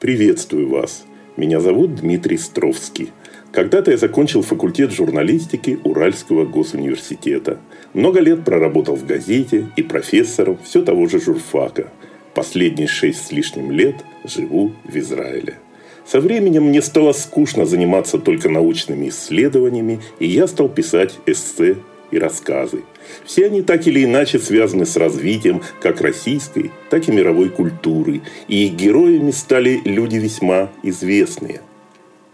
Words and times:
Приветствую 0.00 0.70
вас. 0.70 1.04
Меня 1.36 1.60
зовут 1.60 1.96
Дмитрий 1.96 2.38
Стровский. 2.38 3.10
Когда-то 3.52 3.90
я 3.90 3.98
закончил 3.98 4.40
факультет 4.40 4.92
журналистики 4.92 5.78
Уральского 5.84 6.46
госуниверситета. 6.46 7.58
Много 7.92 8.20
лет 8.20 8.42
проработал 8.42 8.96
в 8.96 9.04
газете 9.04 9.66
и 9.76 9.82
профессором 9.82 10.58
все 10.64 10.80
того 10.80 11.06
же 11.06 11.20
журфака. 11.20 11.92
Последние 12.34 12.88
шесть 12.88 13.26
с 13.26 13.30
лишним 13.30 13.72
лет 13.72 13.96
живу 14.24 14.72
в 14.84 14.96
Израиле. 14.96 15.58
Со 16.06 16.22
временем 16.22 16.64
мне 16.68 16.80
стало 16.80 17.12
скучно 17.12 17.66
заниматься 17.66 18.16
только 18.16 18.48
научными 18.48 19.10
исследованиями, 19.10 20.00
и 20.18 20.26
я 20.26 20.46
стал 20.46 20.70
писать 20.70 21.18
эссе 21.26 21.76
и 22.10 22.18
рассказы. 22.18 22.82
Все 23.24 23.46
они 23.46 23.62
так 23.62 23.86
или 23.86 24.04
иначе 24.04 24.38
связаны 24.38 24.86
с 24.86 24.96
развитием 24.96 25.62
как 25.80 26.00
российской, 26.00 26.70
так 26.90 27.08
и 27.08 27.12
мировой 27.12 27.48
культуры, 27.48 28.22
и 28.48 28.66
их 28.66 28.74
героями 28.74 29.30
стали 29.30 29.80
люди 29.84 30.16
весьма 30.16 30.70
известные. 30.82 31.60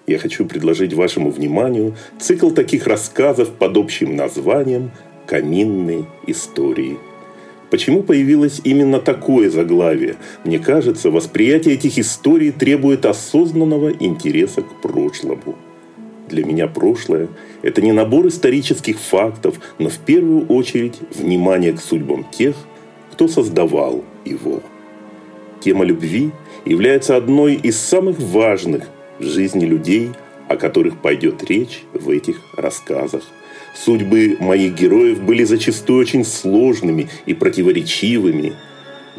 Я 0.06 0.18
хочу 0.18 0.46
предложить 0.46 0.92
вашему 0.92 1.30
вниманию 1.30 1.96
цикл 2.20 2.50
таких 2.50 2.86
рассказов 2.86 3.50
под 3.50 3.76
общим 3.76 4.14
названием 4.14 4.92
«Каминные 5.26 6.06
истории». 6.26 6.98
Почему 7.70 8.04
появилось 8.04 8.60
именно 8.62 9.00
такое 9.00 9.50
заглавие? 9.50 10.14
Мне 10.44 10.60
кажется, 10.60 11.10
восприятие 11.10 11.74
этих 11.74 11.98
историй 11.98 12.52
требует 12.52 13.04
осознанного 13.04 13.90
интереса 13.90 14.62
к 14.62 14.80
прошлому– 14.80 15.56
для 16.28 16.44
меня 16.44 16.66
прошлое– 16.66 17.28
это 17.62 17.82
не 17.82 17.92
набор 17.92 18.26
исторических 18.28 18.98
фактов, 18.98 19.58
но 19.78 19.88
в 19.88 19.98
первую 19.98 20.46
очередь 20.46 20.94
внимание 21.14 21.72
к 21.72 21.80
судьбам 21.80 22.24
тех, 22.30 22.56
кто 23.12 23.28
создавал 23.28 24.04
его. 24.24 24.62
Тема 25.60 25.84
любви 25.84 26.30
является 26.64 27.16
одной 27.16 27.54
из 27.54 27.78
самых 27.78 28.18
важных 28.18 28.84
в 29.18 29.24
жизни 29.24 29.64
людей, 29.64 30.10
о 30.48 30.56
которых 30.56 31.00
пойдет 31.00 31.42
речь 31.44 31.82
в 31.92 32.10
этих 32.10 32.40
рассказах. 32.56 33.22
Судьбы 33.74 34.36
моих 34.40 34.74
героев 34.74 35.20
были 35.20 35.44
зачастую 35.44 36.00
очень 36.00 36.24
сложными 36.24 37.08
и 37.26 37.34
противоречивыми. 37.34 38.54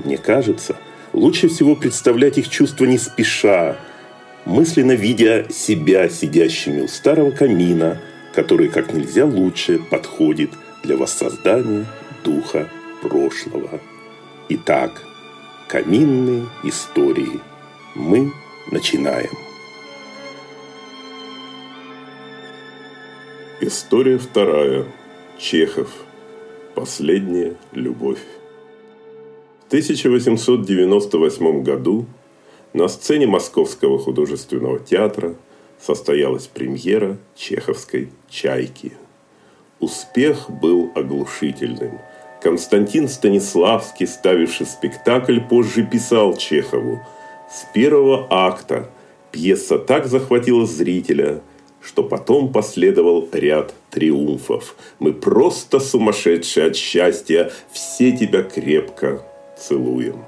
Мне 0.04 0.17
кажется, 0.17 0.78
лучше 1.14 1.48
всего 1.48 1.76
представлять 1.76 2.38
их 2.38 2.50
чувства 2.50 2.86
не 2.86 2.98
спеша, 2.98 3.78
мысленно 4.48 4.94
видя 4.94 5.45
себя 5.50 6.08
сидящими 6.08 6.81
у 6.81 6.88
старого 6.88 7.31
камина, 7.31 8.02
который 8.34 8.70
как 8.70 8.94
нельзя 8.94 9.26
лучше 9.26 9.78
подходит 9.78 10.52
для 10.84 10.95
воссоздания 10.95 11.86
духа 12.23 12.70
прошлого. 13.02 13.81
Итак, 14.48 15.04
каминные 15.67 16.45
истории. 16.64 17.42
Мы 17.94 18.31
начинаем. 18.72 19.31
История 23.59 24.17
вторая. 24.17 24.86
Чехов. 25.38 25.89
Последняя 26.73 27.58
любовь. 27.73 28.20
В 29.66 29.67
1898 29.67 31.64
году 31.64 32.06
на 32.78 32.88
сцене 32.88 33.25
Московского 33.25 33.97
художественного 33.97 34.80
театра 34.80 35.36
состоялась 35.81 36.45
премьера 36.45 37.17
чеховской 37.36 38.09
«Чайки». 38.30 38.94
Успех 39.80 40.50
был 40.50 40.92
оглушительным. 40.94 42.00
Константин 42.42 43.09
Станиславский, 43.09 44.05
ставивший 44.08 44.67
спектакль, 44.67 45.39
позже 45.39 45.83
писал 45.83 46.38
Чехову 46.38 47.00
«С 47.52 47.66
первого 47.73 48.28
акта 48.30 48.89
пьеса 49.31 49.80
так 49.80 50.05
захватила 50.05 50.67
зрителя, 50.67 51.42
что 51.81 52.03
потом 52.03 52.52
последовал 52.52 53.28
ряд 53.31 53.73
триумфов. 53.89 54.75
Мы 55.00 55.14
просто 55.14 55.80
сумасшедшие 55.80 56.67
от 56.67 56.76
счастья, 56.76 57.52
все 57.71 58.16
тебя 58.16 58.43
крепко 58.43 59.23
целуем». 59.58 60.23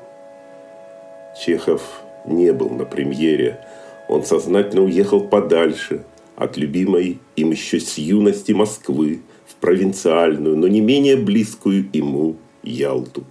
Чехов 1.39 1.81
не 2.25 2.51
был 2.53 2.69
на 2.69 2.85
премьере. 2.85 3.59
Он 4.07 4.23
сознательно 4.23 4.83
уехал 4.83 5.21
подальше 5.21 6.03
от 6.35 6.57
любимой 6.57 7.19
им 7.35 7.51
еще 7.51 7.79
с 7.79 7.97
юности 7.97 8.53
Москвы 8.53 9.21
в 9.45 9.55
провинциальную, 9.55 10.57
но 10.57 10.67
не 10.67 10.81
менее 10.81 11.17
близкую 11.17 11.89
ему 11.91 12.37
Ялту. 12.63 13.23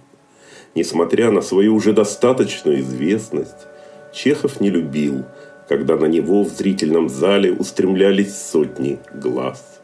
Несмотря 0.75 1.31
на 1.31 1.41
свою 1.41 1.75
уже 1.75 1.93
достаточную 1.93 2.81
известность, 2.81 3.67
Чехов 4.13 4.61
не 4.61 4.69
любил, 4.69 5.25
когда 5.67 5.97
на 5.97 6.05
него 6.05 6.43
в 6.43 6.49
зрительном 6.49 7.09
зале 7.09 7.51
устремлялись 7.51 8.35
сотни 8.35 8.99
глаз. 9.13 9.81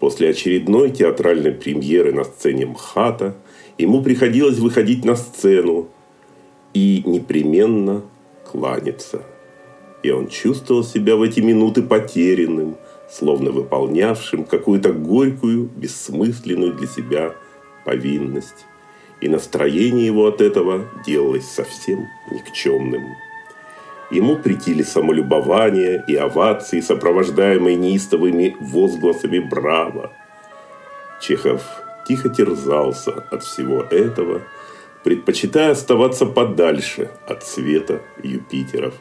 После 0.00 0.30
очередной 0.30 0.90
театральной 0.90 1.52
премьеры 1.52 2.12
на 2.12 2.24
сцене 2.24 2.66
МХАТа 2.66 3.34
ему 3.78 4.02
приходилось 4.02 4.58
выходить 4.58 5.04
на 5.04 5.16
сцену 5.16 5.88
и 6.74 7.02
непременно 7.06 8.02
кланяться. 8.54 9.22
И 10.04 10.10
он 10.10 10.28
чувствовал 10.28 10.84
себя 10.84 11.16
в 11.16 11.22
эти 11.22 11.40
минуты 11.40 11.82
потерянным, 11.82 12.76
словно 13.10 13.50
выполнявшим 13.50 14.44
какую-то 14.44 14.92
горькую, 14.92 15.68
бессмысленную 15.74 16.74
для 16.74 16.86
себя 16.86 17.34
повинность. 17.84 18.66
И 19.20 19.28
настроение 19.28 20.06
его 20.06 20.26
от 20.26 20.40
этого 20.40 20.84
делалось 21.04 21.48
совсем 21.48 22.06
никчемным. 22.30 23.02
Ему 24.10 24.36
притили 24.36 24.82
самолюбование 24.82 26.04
и 26.06 26.14
овации, 26.14 26.80
сопровождаемые 26.80 27.76
неистовыми 27.76 28.56
возгласами 28.60 29.40
«Браво!». 29.40 30.12
Чехов 31.20 31.62
тихо 32.06 32.28
терзался 32.28 33.12
от 33.32 33.42
всего 33.42 33.82
этого– 33.82 34.42
предпочитая 35.04 35.72
оставаться 35.72 36.24
подальше 36.26 37.10
от 37.28 37.44
света 37.44 38.02
Юпитеров. 38.22 38.94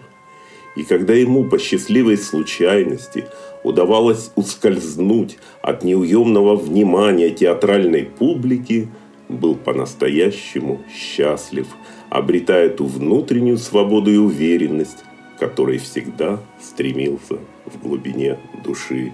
И 0.75 0.84
когда 0.84 1.14
ему 1.14 1.46
по 1.46 1.58
счастливой 1.58 2.18
случайности 2.18 3.25
удавалось 3.64 4.31
ускользнуть 4.36 5.38
от 5.62 5.84
неуемного 5.84 6.56
внимания 6.56 7.30
театральной 7.30 8.03
публики, 8.03 8.90
был 9.30 9.56
по-настоящему 9.56 10.81
счастлив, 10.94 11.68
обретая 12.09 12.69
ту 12.69 12.86
внутреннюю 12.86 13.58
свободу 13.58 14.12
и 14.12 14.18
уверенность, 14.18 15.06
которой 15.40 15.78
всегда 15.78 16.42
стремился 16.62 17.38
в 17.66 17.81
глубине 17.81 18.40
души. 18.63 19.13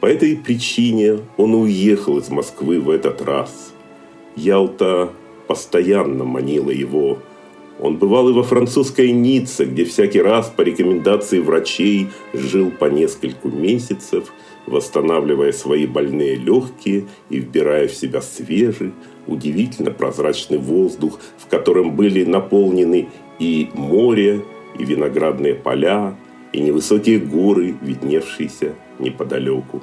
По 0.00 0.06
этой 0.06 0.36
причине 0.36 1.20
он 1.38 1.54
уехал 1.54 2.18
из 2.18 2.28
Москвы 2.28 2.80
в 2.80 2.90
этот 2.90 3.22
раз. 3.22 3.72
Ялта 4.36 5.10
постоянно 5.46 6.24
манила 6.24 6.70
его. 6.70 7.18
Он 7.78 7.98
бывал 7.98 8.30
и 8.30 8.32
во 8.32 8.42
французской 8.42 9.10
Ницце, 9.12 9.66
где 9.66 9.84
всякий 9.84 10.22
раз 10.22 10.48
по 10.48 10.62
рекомендации 10.62 11.40
врачей 11.40 12.08
жил 12.32 12.70
по 12.70 12.86
нескольку 12.86 13.48
месяцев, 13.48 14.32
восстанавливая 14.66 15.52
свои 15.52 15.86
больные 15.86 16.36
легкие 16.36 17.06
и 17.28 17.38
вбирая 17.38 17.86
в 17.86 17.94
себя 17.94 18.22
свежий, 18.22 18.92
удивительно 19.26 19.90
прозрачный 19.90 20.58
воздух, 20.58 21.20
в 21.36 21.48
котором 21.48 21.94
были 21.94 22.24
наполнены 22.24 23.08
и 23.38 23.68
море, 23.74 24.42
и 24.78 24.84
виноградные 24.84 25.54
поля, 25.54 26.16
и 26.52 26.60
невысокие 26.60 27.18
горы, 27.18 27.74
видневшиеся 27.82 28.74
неподалеку. 28.98 29.82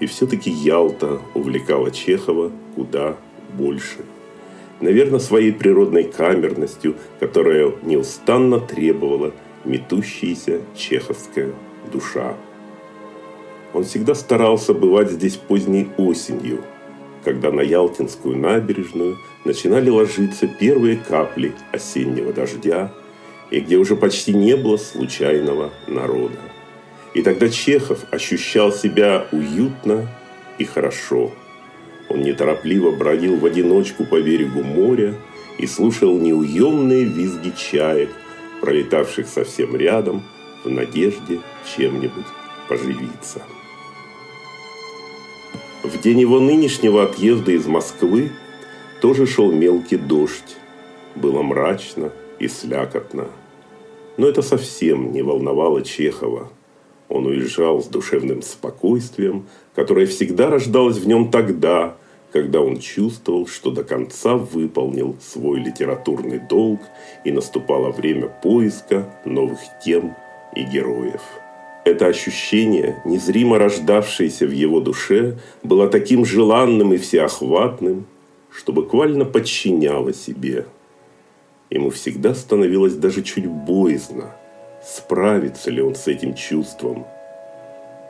И 0.00 0.06
все-таки 0.06 0.50
Ялта 0.50 1.20
увлекала 1.34 1.90
Чехова 1.90 2.50
куда 2.74 3.16
больше– 3.52 3.98
наверное, 4.80 5.20
своей 5.20 5.52
природной 5.52 6.04
камерностью, 6.04 6.96
которая 7.20 7.72
неустанно 7.82 8.60
требовала 8.60 9.32
метущаяся 9.64 10.60
чеховская 10.76 11.52
душа. 11.92 12.34
Он 13.72 13.84
всегда 13.84 14.14
старался 14.14 14.72
бывать 14.72 15.10
здесь 15.10 15.36
поздней 15.36 15.88
осенью, 15.96 16.62
когда 17.24 17.50
на 17.50 17.60
Ялтинскую 17.60 18.36
набережную 18.36 19.16
начинали 19.44 19.90
ложиться 19.90 20.46
первые 20.46 20.96
капли 20.96 21.52
осеннего 21.72 22.32
дождя, 22.32 22.92
и 23.50 23.60
где 23.60 23.76
уже 23.76 23.96
почти 23.96 24.32
не 24.32 24.56
было 24.56 24.76
случайного 24.76 25.70
народа. 25.86 26.38
И 27.14 27.22
тогда 27.22 27.48
Чехов 27.48 28.04
ощущал 28.10 28.72
себя 28.72 29.26
уютно 29.32 30.08
и 30.58 30.64
хорошо– 30.64 31.32
он 32.14 32.22
неторопливо 32.22 32.92
бродил 32.92 33.36
в 33.36 33.44
одиночку 33.44 34.04
по 34.04 34.20
берегу 34.20 34.62
моря 34.62 35.16
и 35.58 35.66
слушал 35.66 36.16
неуемные 36.16 37.04
визги 37.04 37.52
чаек, 37.56 38.10
пролетавших 38.60 39.26
совсем 39.26 39.74
рядом, 39.74 40.22
в 40.64 40.70
надежде 40.70 41.40
чем-нибудь 41.76 42.24
поживиться. 42.68 43.42
В 45.82 46.00
день 46.00 46.20
его 46.20 46.38
нынешнего 46.38 47.02
отъезда 47.02 47.50
из 47.50 47.66
Москвы 47.66 48.30
тоже 49.00 49.26
шел 49.26 49.50
мелкий 49.50 49.96
дождь. 49.96 50.56
Было 51.16 51.42
мрачно 51.42 52.12
и 52.38 52.46
слякотно. 52.46 53.26
Но 54.16 54.28
это 54.28 54.40
совсем 54.40 55.12
не 55.12 55.22
волновало 55.22 55.82
Чехова. 55.82 56.48
Он 57.08 57.26
уезжал 57.26 57.82
с 57.82 57.86
душевным 57.86 58.40
спокойствием, 58.42 59.46
которое 59.74 60.06
всегда 60.06 60.48
рождалось 60.48 60.98
в 60.98 61.06
нем 61.06 61.30
тогда, 61.30 61.96
когда 62.34 62.60
он 62.60 62.80
чувствовал, 62.80 63.46
что 63.46 63.70
до 63.70 63.84
конца 63.84 64.34
выполнил 64.34 65.16
свой 65.22 65.60
литературный 65.60 66.40
долг 66.40 66.80
и 67.22 67.30
наступало 67.30 67.92
время 67.92 68.26
поиска 68.26 69.08
новых 69.24 69.60
тем 69.84 70.16
и 70.56 70.64
героев. 70.64 71.22
Это 71.84 72.06
ощущение, 72.06 73.00
незримо 73.04 73.56
рождавшееся 73.58 74.48
в 74.48 74.50
его 74.50 74.80
душе, 74.80 75.38
было 75.62 75.88
таким 75.88 76.24
желанным 76.24 76.92
и 76.92 76.96
всеохватным, 76.96 78.04
что 78.50 78.72
буквально 78.72 79.24
подчиняло 79.24 80.12
себе. 80.12 80.66
Ему 81.70 81.90
всегда 81.90 82.34
становилось 82.34 82.96
даже 82.96 83.22
чуть 83.22 83.46
боязно, 83.46 84.32
справится 84.84 85.70
ли 85.70 85.80
он 85.80 85.94
с 85.94 86.08
этим 86.08 86.34
чувством. 86.34 87.06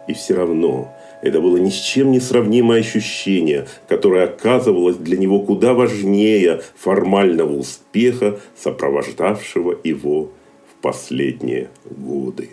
И 0.06 0.12
все 0.12 0.34
равно 0.34 0.92
это 1.22 1.40
было 1.40 1.56
ни 1.56 1.70
с 1.70 1.80
чем 1.80 2.10
не 2.10 2.20
сравнимое 2.20 2.80
ощущение, 2.80 3.66
которое 3.88 4.24
оказывалось 4.24 4.96
для 4.96 5.16
него 5.16 5.40
куда 5.40 5.72
важнее 5.72 6.60
формального 6.76 7.54
успеха, 7.54 8.38
сопровождавшего 8.56 9.78
его 9.82 10.32
в 10.70 10.82
последние 10.82 11.70
годы. 11.84 12.50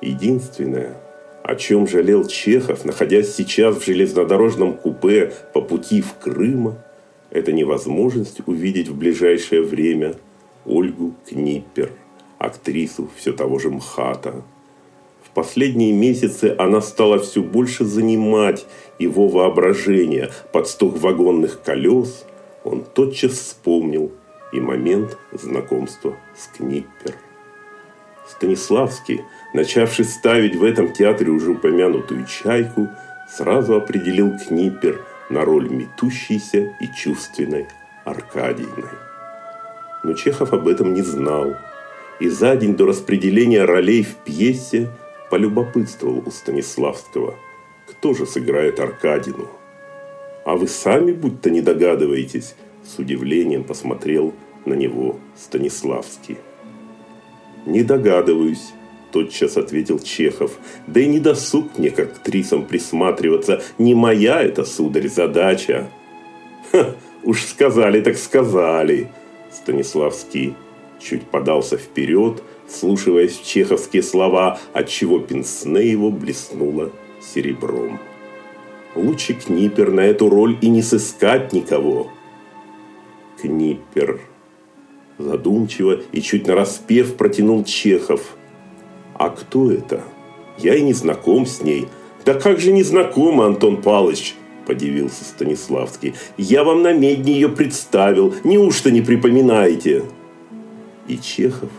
Единственное, 0.00 0.96
о 1.42 1.54
чем 1.56 1.86
жалел 1.86 2.26
Чехов, 2.26 2.86
находясь 2.86 3.34
сейчас 3.34 3.76
в 3.76 3.84
железнодорожном 3.84 4.72
купе 4.74 5.32
по 5.52 5.60
пути 5.60 6.00
в 6.00 6.14
Крым, 6.14 6.76
это 7.30 7.52
невозможность 7.52 8.40
увидеть 8.46 8.88
в 8.88 8.96
ближайшее 8.96 9.62
время 9.62 10.14
Ольгу 10.64 11.14
Книппер, 11.28 11.90
актрису 12.38 13.10
все 13.16 13.32
того 13.32 13.58
же 13.58 13.70
МХАТа, 13.70 14.42
в 15.30 15.32
последние 15.32 15.92
месяцы 15.92 16.56
она 16.58 16.80
стала 16.80 17.20
все 17.20 17.40
больше 17.40 17.84
занимать 17.84 18.66
его 18.98 19.28
воображение 19.28 20.30
под 20.52 20.66
стук 20.66 20.98
вагонных 20.98 21.62
колес. 21.62 22.26
Он 22.64 22.82
тотчас 22.82 23.32
вспомнил 23.34 24.10
и 24.52 24.58
момент 24.58 25.16
знакомства 25.32 26.16
с 26.36 26.48
Книппер. 26.56 27.14
Станиславский, 28.28 29.20
начавший 29.54 30.04
ставить 30.04 30.56
в 30.56 30.64
этом 30.64 30.92
театре 30.92 31.30
уже 31.30 31.52
упомянутую 31.52 32.26
«Чайку», 32.26 32.88
сразу 33.32 33.76
определил 33.76 34.32
Книппер 34.36 35.00
на 35.28 35.44
роль 35.44 35.68
метущейся 35.68 36.74
и 36.80 36.88
чувственной 36.96 37.68
Аркадийной. 38.04 38.98
Но 40.02 40.14
Чехов 40.14 40.52
об 40.52 40.66
этом 40.66 40.92
не 40.92 41.02
знал. 41.02 41.54
И 42.18 42.28
за 42.28 42.56
день 42.56 42.76
до 42.76 42.86
распределения 42.86 43.64
ролей 43.64 44.02
в 44.02 44.16
пьесе 44.16 44.88
полюбопытствовал 45.30 46.22
у 46.26 46.30
Станиславского, 46.30 47.36
кто 47.86 48.14
же 48.14 48.26
сыграет 48.26 48.80
Аркадину. 48.80 49.48
А 50.44 50.56
вы 50.56 50.68
сами 50.68 51.12
будто 51.12 51.50
не 51.50 51.60
догадываетесь, 51.60 52.56
с 52.84 52.98
удивлением 52.98 53.64
посмотрел 53.64 54.34
на 54.64 54.74
него 54.74 55.16
Станиславский. 55.36 56.38
«Не 57.66 57.82
догадываюсь»,– 57.82 58.72
тотчас 59.12 59.56
ответил 59.56 59.98
Чехов. 59.98 60.58
«Да 60.86 61.00
и 61.00 61.06
не 61.06 61.20
досуг 61.20 61.78
мне 61.78 61.90
к 61.90 61.98
актрисам 62.00 62.64
присматриваться. 62.64 63.62
Не 63.78 63.94
моя 63.94 64.42
это, 64.42 64.64
сударь, 64.64 65.08
задача». 65.08 65.90
«Ха, 66.72 66.94
уж 67.22 67.44
сказали 67.44 68.00
так 68.00 68.16
сказали»,– 68.16 69.08
Станиславский 69.52 70.54
чуть 71.00 71.22
подался 71.22 71.76
вперед, 71.76 72.42
вслушиваясь 72.70 73.38
в 73.38 73.44
чеховские 73.44 74.02
слова, 74.02 74.58
отчего 74.72 75.18
пенсне 75.18 75.90
его 75.90 76.10
блеснуло 76.10 76.90
серебром. 77.20 77.98
Лучше 78.94 79.34
Книпер 79.34 79.92
на 79.92 80.00
эту 80.00 80.28
роль 80.28 80.56
и 80.60 80.68
не 80.68 80.82
сыскать 80.82 81.52
никого. 81.52 82.10
Книпер. 83.40 84.20
Задумчиво 85.18 86.00
и 86.12 86.22
чуть 86.22 86.46
нараспев 86.46 87.16
протянул 87.16 87.64
Чехов. 87.64 88.36
А 89.14 89.28
кто 89.30 89.70
это? 89.70 90.02
Я 90.58 90.74
и 90.74 90.82
не 90.82 90.92
знаком 90.92 91.46
с 91.46 91.62
ней. 91.62 91.88
Да 92.24 92.34
как 92.34 92.58
же 92.58 92.72
не 92.72 92.82
знаком, 92.82 93.40
Антон 93.40 93.80
Палыч? 93.82 94.34
Подивился 94.66 95.24
Станиславский. 95.24 96.14
Я 96.36 96.64
вам 96.64 96.82
на 96.82 96.92
медне 96.92 97.34
ее 97.34 97.48
представил. 97.48 98.34
Неужто 98.44 98.90
не 98.90 99.02
припоминаете? 99.02 100.04
И 101.06 101.18
Чехов 101.18 101.70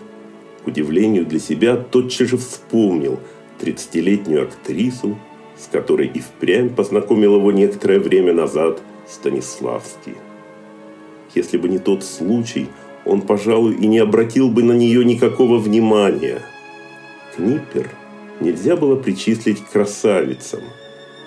к 0.63 0.67
удивлению 0.67 1.25
для 1.25 1.39
себя, 1.39 1.75
тотчас 1.75 2.29
же 2.29 2.37
вспомнил 2.37 3.19
30-летнюю 3.59 4.43
актрису, 4.43 5.17
с 5.57 5.67
которой 5.67 6.07
и 6.07 6.19
впрямь 6.19 6.69
познакомил 6.69 7.35
его 7.35 7.51
некоторое 7.51 7.99
время 7.99 8.33
назад 8.33 8.81
Станиславский. 9.07 10.15
Если 11.35 11.57
бы 11.57 11.69
не 11.69 11.79
тот 11.79 12.03
случай, 12.03 12.67
он, 13.05 13.21
пожалуй, 13.21 13.75
и 13.75 13.87
не 13.87 13.99
обратил 13.99 14.49
бы 14.49 14.63
на 14.63 14.73
нее 14.73 15.03
никакого 15.05 15.57
внимания. 15.57 16.41
Книппер 17.35 17.89
нельзя 18.39 18.75
было 18.75 18.95
причислить 18.95 19.63
к 19.63 19.71
красавицам. 19.71 20.61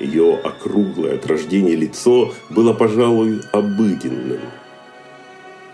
Ее 0.00 0.34
округлое 0.36 1.14
от 1.14 1.26
рождения 1.26 1.76
лицо 1.76 2.32
было, 2.50 2.72
пожалуй, 2.72 3.40
обыденным– 3.52 4.40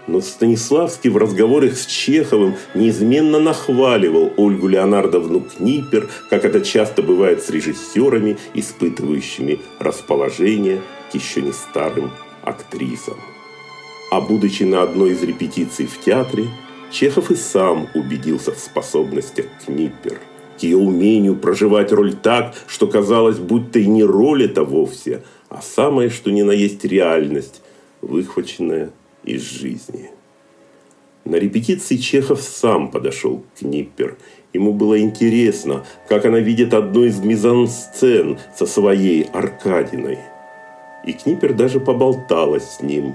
но 0.07 0.21
Станиславский 0.21 1.11
в 1.11 1.17
разговорах 1.17 1.77
с 1.77 1.87
Чеховым 1.87 2.57
неизменно 2.75 3.39
нахваливал 3.39 4.33
Ольгу 4.37 4.69
Леонардовну 4.69 5.41
Книпер, 5.41 6.09
как 6.29 6.45
это 6.45 6.61
часто 6.61 7.03
бывает 7.03 7.43
с 7.43 7.51
режиссерами, 7.51 8.39
испытывающими 8.55 9.61
расположение 9.79 10.81
к 11.11 11.15
еще 11.15 11.43
не 11.43 11.53
старым 11.53 12.11
актрисам. 12.43 13.19
А 14.11 14.21
будучи 14.21 14.65
на 14.65 14.83
одной 14.83 15.13
из 15.13 15.23
репетиций 15.23 15.87
в 15.87 16.01
театре, 16.01 16.49
Чехов 16.91 17.31
и 17.31 17.37
сам 17.37 17.89
убедился 17.95 18.53
в 18.53 18.59
способностях 18.59 19.47
Книпер, 19.65 20.21
к 20.59 20.63
ее 20.63 20.77
умению 20.77 21.37
проживать 21.37 21.93
роль 21.93 22.15
так, 22.15 22.55
что 22.67 22.89
казалось, 22.89 23.39
будто 23.39 23.79
и 23.79 23.87
не 23.87 24.03
роль 24.03 24.45
это 24.45 24.65
вовсе, 24.65 25.23
а 25.49 25.63
самое, 25.63 26.11
что 26.11 26.31
ни 26.33 26.43
на 26.43 26.51
есть 26.51 26.85
реальность, 26.85 27.63
выхваченная 28.03 28.91
из 29.25 29.43
жизни. 29.43 30.11
На 31.25 31.37
репетиции 31.37 31.97
Чехов 31.97 32.41
сам 32.41 32.91
подошел 32.91 33.39
к 33.39 33.61
Книппер. 33.61 34.17
Ему 34.53 34.73
было 34.73 35.01
интересно, 35.01 35.85
как 36.09 36.25
она 36.25 36.41
видит 36.41 36.75
одну 36.75 37.05
из 37.05 37.21
мизансцен 37.21 38.39
со 38.57 38.67
своей 38.67 39.25
Аркадиной. 39.33 40.19
И 41.07 41.13
Книппер 41.13 41.53
даже 41.53 41.79
поболталась 41.79 42.77
с 42.77 42.83
ним. 42.83 43.15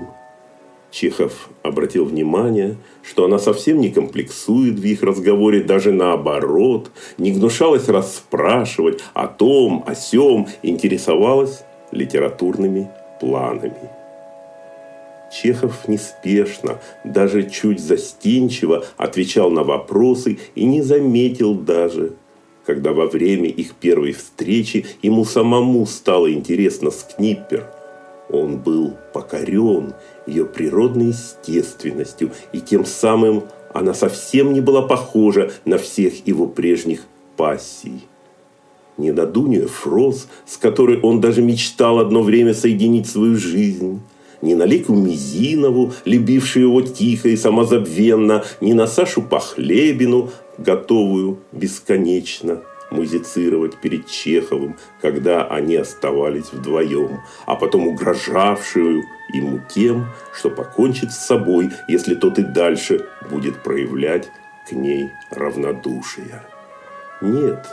Чехов 0.92 1.50
обратил 1.62 2.06
внимание, 2.06 2.78
что 3.04 3.26
она 3.26 3.38
совсем 3.38 3.82
не 3.82 3.90
комплексует 3.92 4.80
в 4.80 4.86
их 4.86 5.04
разговоре, 5.04 5.62
даже 5.62 5.92
наоборот, 5.92 6.90
не 7.18 7.34
гнушалась 7.34 7.90
расспрашивать 7.90 9.04
о 9.14 9.28
том, 9.28 9.84
о 9.86 9.94
сем, 9.94 10.48
интересовалась 10.64 11.66
литературными 11.92 12.90
планами. 13.20 13.90
Чехов 15.36 15.90
неспешно, 15.90 16.80
даже 17.04 17.50
чуть 17.50 17.82
застенчиво 17.82 18.86
отвечал 18.96 19.50
на 19.50 19.64
вопросы 19.64 20.40
и 20.56 20.64
не 20.64 20.82
заметил 20.82 21.56
даже, 21.56 22.14
когда 22.66 22.94
во 22.94 23.08
время 23.08 23.50
их 23.50 23.74
первой 23.74 24.14
встречи 24.14 24.86
ему 25.02 25.26
самому 25.26 25.86
стало 25.88 26.32
интересно 26.32 26.90
с 26.90 27.04
Книппер. 27.16 27.70
Он 28.30 28.58
был 28.58 28.94
покорен 29.14 29.94
ее 30.26 30.46
природной 30.46 31.08
естественностью, 31.08 32.32
и 32.54 32.62
тем 32.62 32.86
самым 32.86 33.44
она 33.74 33.94
совсем 33.94 34.54
не 34.54 34.62
была 34.62 34.84
похожа 34.84 35.52
на 35.66 35.78
всех 35.78 36.26
его 36.26 36.48
прежних 36.48 37.02
пассий. 37.36 38.08
Не 38.98 39.12
на 39.12 39.30
Фрос, 39.68 40.28
с 40.46 40.56
которой 40.56 41.02
он 41.02 41.20
даже 41.20 41.42
мечтал 41.42 42.00
одно 42.00 42.24
время 42.24 42.54
соединить 42.54 43.10
свою 43.10 43.36
жизнь– 43.36 44.00
ни 44.46 44.54
на 44.54 44.64
Лику 44.64 44.94
Мизинову, 44.94 45.94
любившую 46.06 46.68
его 46.68 46.82
тихо 46.82 47.30
и 47.30 47.36
самозабвенно, 47.36 48.46
ни 48.62 48.74
на 48.74 48.88
Сашу 48.88 49.22
Похлебину, 49.24 50.30
готовую 50.58 51.40
бесконечно 51.52 52.62
музицировать 52.92 53.78
перед 53.78 54.08
Чеховым, 54.08 54.78
когда 55.02 55.46
они 55.46 55.76
оставались 55.76 56.54
вдвоем, 56.54 57.20
а 57.48 57.56
потом 57.56 57.88
угрожавшую 57.88 59.04
ему 59.34 59.60
тем, 59.74 60.06
что 60.32 60.52
покончит 60.52 61.12
с 61.12 61.26
собой, 61.26 61.72
если 61.88 62.14
тот 62.14 62.38
и 62.38 62.44
дальше 62.44 63.08
будет 63.30 63.64
проявлять 63.64 64.30
к 64.70 64.72
ней 64.72 65.10
равнодушие. 65.32 66.44
Нет, 67.22 67.66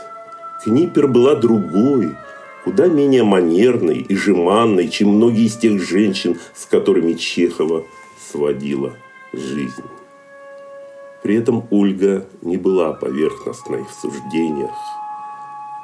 Книпер 0.63 1.07
была 1.07 1.35
другой, 1.35 2.15
куда 2.63 2.87
менее 2.87 3.23
манерной 3.23 3.97
и 3.97 4.15
жеманной, 4.15 4.89
чем 4.89 5.09
многие 5.09 5.45
из 5.45 5.57
тех 5.57 5.81
женщин, 5.81 6.39
с 6.55 6.65
которыми 6.65 7.13
Чехова 7.13 7.83
сводила 8.31 8.93
жизнь. 9.33 9.83
При 11.23 11.35
этом 11.35 11.67
Ольга 11.71 12.25
не 12.41 12.57
была 12.57 12.93
поверхностной 12.93 13.83
в 13.83 13.93
суждениях. 14.01 14.75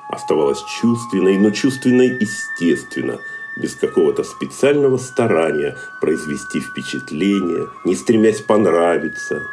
Оставалась 0.10 0.62
чувственной, 0.82 1.38
но 1.38 1.52
чувственной 1.52 2.08
естественно, 2.20 3.20
без 3.62 3.76
какого-то 3.76 4.24
специального 4.24 4.98
старания 4.98 5.78
произвести 6.02 6.60
впечатление, 6.60 7.68
не 7.86 7.96
стремясь 7.96 8.42
понравиться. 8.42 9.44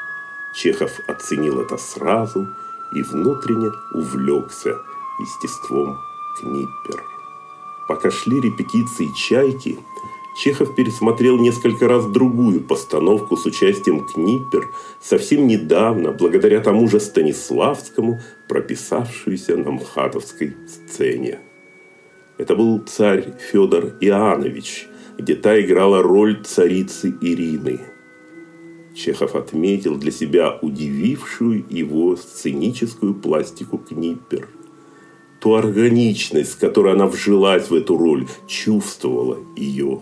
Чехов 0.54 0.90
оценил 1.06 1.60
это 1.60 1.76
сразу 1.76 2.48
и 2.92 3.02
внутренне 3.02 3.70
увлекся 3.92 4.78
естеством 5.20 5.98
Книппер. 6.40 7.15
Пока 7.88 8.10
шли 8.10 8.40
репетиции 8.40 9.08
«Чайки», 9.16 9.78
Чехов 10.36 10.74
пересмотрел 10.74 11.38
несколько 11.38 11.88
раз 11.88 12.04
другую 12.04 12.60
постановку 12.60 13.38
с 13.38 13.46
участием 13.46 14.04
Книппер, 14.04 14.68
совсем 15.00 15.46
недавно, 15.46 16.12
благодаря 16.12 16.60
тому 16.60 16.88
же 16.88 17.00
Станиславскому, 17.00 18.20
прописавшуюся 18.46 19.56
на 19.56 19.70
МХАТовской 19.70 20.54
сцене. 20.68 21.38
Это 22.36 22.54
был 22.54 22.80
царь 22.80 23.32
Федор 23.50 23.94
Иоаннович, 24.00 24.88
где 25.16 25.36
та 25.36 25.58
играла 25.58 26.02
роль 26.02 26.42
царицы 26.44 27.14
Ирины. 27.22 27.80
Чехов 28.94 29.36
отметил 29.36 29.96
для 29.96 30.10
себя 30.10 30.58
удивившую 30.60 31.64
его 31.70 32.14
сценическую 32.16 33.14
пластику 33.14 33.78
Книппер. 33.78 34.48
Ту 35.46 35.54
органичность, 35.54 36.54
с 36.54 36.56
которой 36.56 36.94
она 36.94 37.06
вжилась 37.06 37.70
в 37.70 37.74
эту 37.76 37.96
роль, 37.96 38.26
чувствовала 38.48 39.38
ее. 39.54 40.00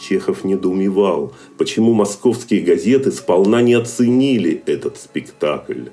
Чехов 0.00 0.44
недоумевал, 0.44 1.32
почему 1.56 1.92
московские 1.94 2.60
газеты 2.60 3.10
сполна 3.10 3.60
не 3.60 3.74
оценили 3.74 4.62
этот 4.66 4.98
спектакль. 4.98 5.88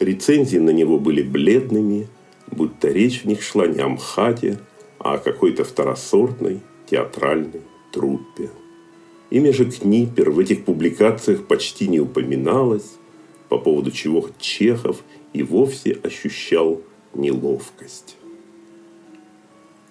Рецензии 0.00 0.56
на 0.56 0.70
него 0.70 0.98
были 0.98 1.20
бледными, 1.20 2.08
будто 2.50 2.88
речь 2.88 3.20
в 3.20 3.24
них 3.26 3.42
шла 3.42 3.66
не 3.66 3.80
о 3.80 3.88
МХАТе, 3.90 4.58
а 4.98 5.16
о 5.16 5.18
какой-то 5.18 5.64
второсортной 5.64 6.60
театральной 6.88 7.60
труппе. 7.92 8.48
Имя 9.28 9.52
же 9.52 9.66
Книпер 9.66 10.30
в 10.30 10.38
этих 10.38 10.64
публикациях 10.64 11.44
почти 11.44 11.86
не 11.86 12.00
упоминалось, 12.00 12.94
по 13.50 13.58
поводу 13.58 13.90
чего 13.90 14.30
Чехов 14.38 15.02
и 15.34 15.42
вовсе 15.42 15.98
ощущал 16.02 16.80
неловкость. 17.14 18.16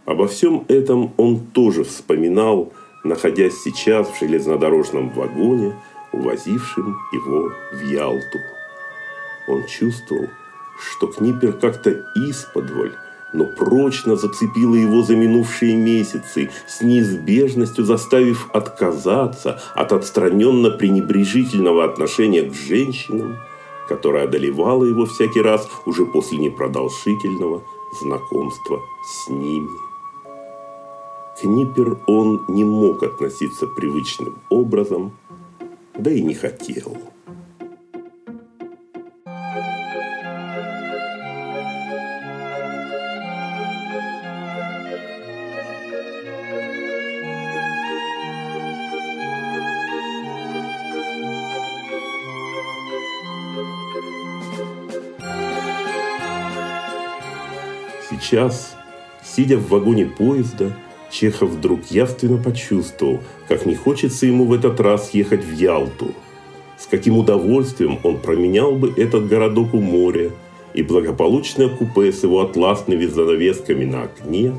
Обо 0.05 0.27
всем 0.27 0.65
этом 0.67 1.13
он 1.17 1.39
тоже 1.53 1.83
вспоминал– 1.83 2.71
находясь 3.03 3.61
сейчас 3.61 4.07
в 4.07 4.19
железнодорожном 4.19 5.09
вагоне, 5.09 5.75
увозившем 6.11 6.97
его 7.11 7.51
в 7.73 7.81
Ялту. 7.81 8.39
Он 9.47 9.65
чувствовал, 9.67 10.27
что 10.79 11.07
Книпер 11.07 11.53
как-то 11.53 12.05
исподволь, 12.15 12.93
но 13.33 13.45
прочно 13.45 14.15
зацепила 14.15 14.75
его 14.75 15.01
за 15.01 15.15
минувшие 15.15 15.75
месяцы, 15.75 16.51
с 16.67 16.81
неизбежностью 16.81 17.83
заставив 17.83 18.49
отказаться 18.53 19.59
от 19.73 19.91
отстраненно-пренебрежительного 19.91 21.83
отношения 21.83 22.43
к 22.43 22.53
женщинам, 22.53 23.39
которое 23.93 24.23
одолевало 24.23 24.85
его 24.85 25.05
всякий 25.05 25.41
раз 25.41 25.69
уже 25.85 26.03
после 26.07 26.39
непродолжительного 26.39 27.61
знакомства 28.01 28.81
с 29.05 29.29
ними. 29.29 29.69
К 31.39 31.43
Ниппер 31.43 31.99
он 32.07 32.43
не 32.47 32.63
мог 32.63 33.03
относиться 33.03 33.67
привычным 33.67 34.39
образом, 34.49 35.11
да 35.95 36.09
и 36.09 36.23
не 36.23 36.33
хотел. 36.33 36.97
Сейчас, 58.23 58.77
сидя 59.21 59.57
в 59.57 59.67
вагоне 59.67 60.05
поезда, 60.05 60.73
Чехов 61.11 61.49
вдруг 61.49 61.91
явственно 61.91 62.41
почувствовал, 62.41 63.19
как 63.49 63.65
не 63.65 63.75
хочется 63.75 64.25
ему 64.25 64.45
в 64.45 64.53
этот 64.53 64.79
раз 64.79 65.13
ехать 65.13 65.43
в 65.43 65.53
Ялту. 65.53 66.13
С 66.77 66.85
каким 66.85 67.17
удовольствием 67.17 67.99
он 68.01 68.17
променял 68.19 68.75
бы 68.75 68.93
этот 68.95 69.27
городок 69.27 69.73
у 69.73 69.81
моря 69.81 70.31
и 70.73 70.83
благополучное 70.83 71.67
купе 71.67 72.13
с 72.13 72.23
его 72.23 72.41
атласными 72.41 73.05
занавесками 73.05 73.83
на 73.83 74.03
окне 74.03 74.53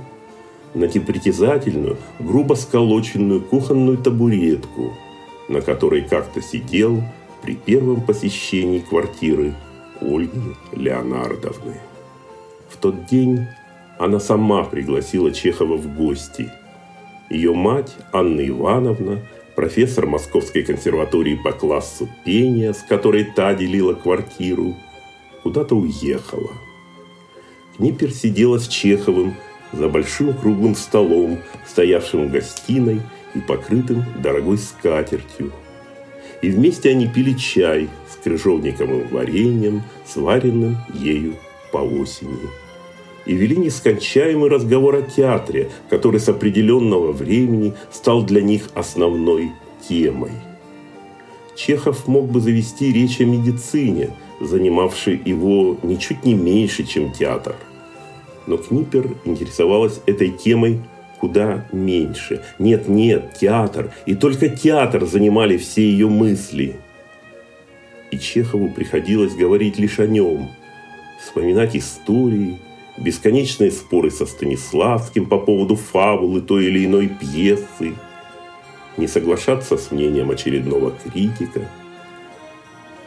на 0.75 0.85
непритязательную, 0.85 1.97
грубо 2.19 2.55
сколоченную 2.55 3.41
кухонную 3.41 3.97
табуретку, 3.97 4.93
на 5.49 5.63
которой 5.63 6.03
как-то 6.03 6.43
сидел 6.43 7.03
при 7.43 7.55
первом 7.55 8.03
посещении 8.03 8.81
квартиры 8.81 9.55
Ольги 10.03 10.55
Леонардовны. 10.73 11.77
В 12.69 12.77
тот 12.77 13.07
день 13.07 13.47
она 13.99 14.21
сама 14.21 14.65
пригласила 14.65 15.31
Чехова 15.33 15.77
в 15.77 15.95
гости. 15.97 16.51
Ее 17.31 17.55
мать, 17.55 17.97
Анна 18.13 18.47
Ивановна, 18.47 19.21
профессор 19.55 20.07
Московской 20.07 20.63
консерватории 20.63 21.39
по 21.43 21.53
классу 21.53 22.09
пения, 22.25 22.73
с 22.73 22.83
которой 22.83 23.25
та 23.25 23.55
делила 23.55 23.95
квартиру, 23.95 24.77
куда-то 25.43 25.77
уехала. 25.77 26.53
Книпер 27.77 28.11
сидела 28.13 28.59
с 28.59 28.69
Чеховым 28.69 29.35
за 29.73 29.89
большим 29.89 30.35
круглым 30.35 30.75
столом, 30.75 31.39
стоявшим 31.67 32.29
в 32.29 32.33
гостиной 32.33 33.01
и 33.35 33.41
покрытым 33.41 34.05
дорогой 34.23 34.59
скатертью. 34.59 35.53
И 36.43 36.51
вместе 36.51 36.91
они 36.91 37.07
пили 37.07 37.33
чай 37.35 37.89
с 38.11 38.23
крыжовниковым 38.23 39.09
вареньем, 39.09 39.83
сваренным 40.07 40.77
ею 40.93 41.37
по 41.75 41.79
осени 41.79 42.39
и 43.27 43.35
вели 43.35 43.57
нескончаемый 43.57 44.49
разговор 44.49 44.95
о 44.95 45.03
театре, 45.03 45.71
который 45.91 46.21
с 46.21 46.29
определенного 46.29 47.11
времени 47.11 47.75
стал 47.91 48.23
для 48.23 48.43
них 48.43 48.69
основной 48.75 49.51
темой. 49.89 50.31
Чехов 51.57 52.07
мог 52.07 52.31
бы 52.31 52.41
завести 52.41 52.93
речь 52.93 53.21
о 53.21 53.25
медицине, 53.25 54.11
занимавшей 54.41 55.21
его 55.25 55.77
ничуть 55.83 56.25
не 56.25 56.35
меньше, 56.35 56.85
чем 56.85 57.11
театр. 57.11 57.57
Но 58.47 58.57
Книпер 58.57 59.09
интересовалась 59.25 60.01
этой 60.07 60.31
темой 60.31 60.81
куда 61.19 61.67
меньше. 61.73 62.45
Нет, 62.61 62.87
нет, 62.87 63.35
театр. 63.41 63.93
И 64.07 64.15
только 64.15 64.49
театр 64.49 65.07
занимали 65.07 65.57
все 65.57 65.83
ее 65.83 66.09
мысли. 66.09 66.77
И 68.13 68.19
Чехову 68.19 68.69
приходилось 68.69 69.35
говорить 69.35 69.79
лишь 69.79 69.99
о 69.99 70.07
нем. 70.07 70.51
Вспоминать 71.21 71.77
истории, 71.77 72.59
бесконечные 72.97 73.71
споры 73.71 74.11
со 74.11 74.27
Станиславским 74.27 75.27
по 75.27 75.39
поводу 75.39 75.77
фабулы 75.77 76.41
той 76.41 76.67
или 76.67 76.85
иной 76.85 77.09
пьесы, 77.09 77.95
не 78.97 79.09
соглашаться 79.09 79.77
с 79.77 79.91
мнением 79.91 80.31
очередного 80.31 80.93
критика. 80.93 81.69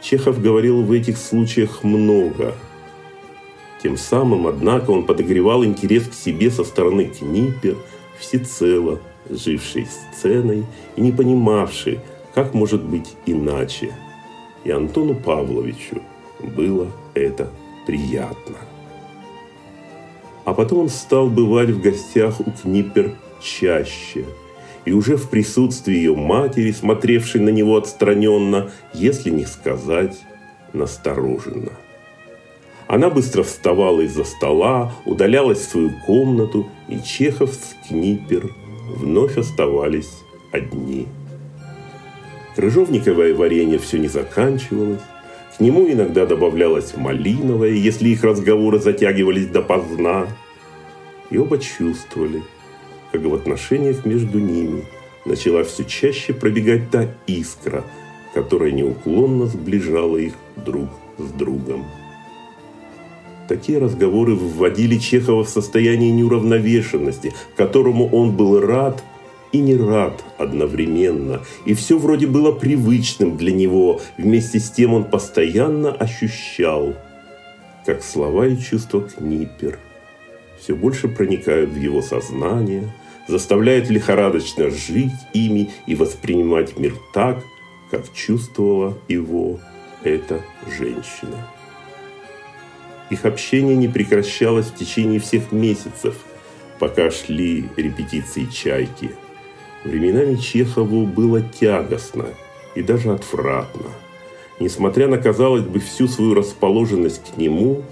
Чехов 0.00 0.40
говорил 0.40 0.82
в 0.82 0.92
этих 0.92 1.18
случаях 1.18 1.82
много. 1.82 2.54
Тем 3.82 3.96
самым, 3.96 4.46
однако, 4.46 4.90
он 4.90 5.06
подогревал 5.06 5.64
интерес 5.64 6.08
к 6.08 6.14
себе 6.14 6.50
со 6.50 6.64
стороны 6.64 7.06
Книпер, 7.06 7.76
всецело 8.18 9.00
жившей 9.30 9.86
сценой 9.86 10.64
и 10.96 11.00
не 11.00 11.12
понимавшей, 11.12 12.00
как 12.34 12.54
может 12.54 12.82
быть 12.82 13.14
иначе. 13.26 13.94
И 14.64 14.70
Антону 14.70 15.14
Павловичу 15.14 16.02
было 16.40 16.88
это 17.14 17.50
приятно. 17.88 18.58
А 20.44 20.52
потом 20.52 20.80
он 20.80 20.88
стал 20.90 21.28
бывать 21.30 21.70
в 21.70 21.80
гостях 21.80 22.38
у 22.40 22.50
Книпер 22.50 23.14
чаще. 23.40 24.26
И 24.84 24.92
уже 24.92 25.16
в 25.16 25.30
присутствии 25.30 25.94
ее 25.94 26.14
матери, 26.14 26.70
смотревшей 26.72 27.40
на 27.40 27.48
него 27.48 27.78
отстраненно, 27.78 28.70
если 28.92 29.30
не 29.30 29.46
сказать 29.46 30.20
настороженно. 30.74 31.72
Она 32.88 33.08
быстро 33.08 33.42
вставала 33.42 34.02
из-за 34.02 34.24
стола, 34.24 34.92
удалялась 35.06 35.60
в 35.60 35.70
свою 35.70 35.90
комнату, 36.06 36.68
и 36.88 37.00
Чехов 37.00 37.54
с 37.54 37.88
Книпер 37.88 38.50
вновь 38.96 39.38
оставались 39.38 40.12
одни. 40.52 41.06
Крыжовниковое 42.54 43.34
варенье 43.34 43.78
все 43.78 43.98
не 43.98 44.08
заканчивалось, 44.08 45.00
к 45.58 45.60
нему 45.60 45.90
иногда 45.90 46.24
добавлялось 46.24 46.96
малиновое, 46.96 47.72
если 47.72 48.10
их 48.10 48.22
разговоры 48.22 48.78
затягивались 48.78 49.48
допоздна. 49.48 50.28
И 51.30 51.36
оба 51.36 51.58
чувствовали, 51.58 52.44
как 53.10 53.22
в 53.22 53.34
отношениях 53.34 54.06
между 54.06 54.38
ними 54.38 54.84
начала 55.24 55.64
все 55.64 55.84
чаще 55.84 56.32
пробегать 56.32 56.90
та 56.90 57.08
искра, 57.26 57.82
которая 58.34 58.70
неуклонно 58.70 59.46
сближала 59.46 60.16
их 60.16 60.34
друг 60.64 60.90
с 61.18 61.28
другом. 61.32 61.86
Такие 63.48 63.78
разговоры 63.78 64.36
вводили 64.36 64.96
Чехова 64.96 65.42
в 65.42 65.48
состояние 65.48 66.12
неуравновешенности, 66.12 67.34
которому 67.56 68.08
он 68.10 68.30
был 68.30 68.60
рад 68.60 69.02
и 69.52 69.58
не 69.58 69.76
рад 69.76 70.24
одновременно. 70.38 71.42
И 71.64 71.74
все 71.74 71.98
вроде 71.98 72.26
было 72.26 72.52
привычным 72.52 73.36
для 73.36 73.52
него. 73.52 74.00
Вместе 74.16 74.60
с 74.60 74.70
тем 74.70 74.94
он 74.94 75.04
постоянно 75.04 75.92
ощущал, 75.92 76.94
как 77.86 78.02
слова 78.02 78.46
и 78.46 78.56
чувства 78.56 79.02
Книпер 79.02 79.78
все 80.60 80.74
больше 80.74 81.08
проникают 81.08 81.70
в 81.70 81.76
его 81.76 82.02
сознание, 82.02 82.92
заставляют 83.26 83.88
лихорадочно 83.90 84.70
жить 84.70 85.12
ими 85.32 85.70
и 85.86 85.94
воспринимать 85.94 86.78
мир 86.78 86.94
так, 87.14 87.42
как 87.90 88.12
чувствовала 88.12 88.98
его 89.08 89.60
эта 90.02 90.42
женщина. 90.66 91.48
Их 93.10 93.24
общение 93.24 93.76
не 93.76 93.88
прекращалось 93.88 94.66
в 94.66 94.74
течение 94.74 95.20
всех 95.20 95.52
месяцев, 95.52 96.16
пока 96.78 97.10
шли 97.10 97.68
репетиции 97.76 98.44
«Чайки», 98.44 99.10
Временами 99.84 100.36
Чехову 100.36 101.06
было 101.06 101.40
тягостно 101.40 102.26
и 102.74 102.82
даже 102.82 103.12
отвратно. 103.12 103.86
Несмотря 104.60 105.06
на, 105.06 105.18
казалось 105.18 105.62
бы, 105.62 105.78
всю 105.78 106.08
свою 106.08 106.34
расположенность 106.34 107.32
к 107.34 107.36
нему, 107.36 107.82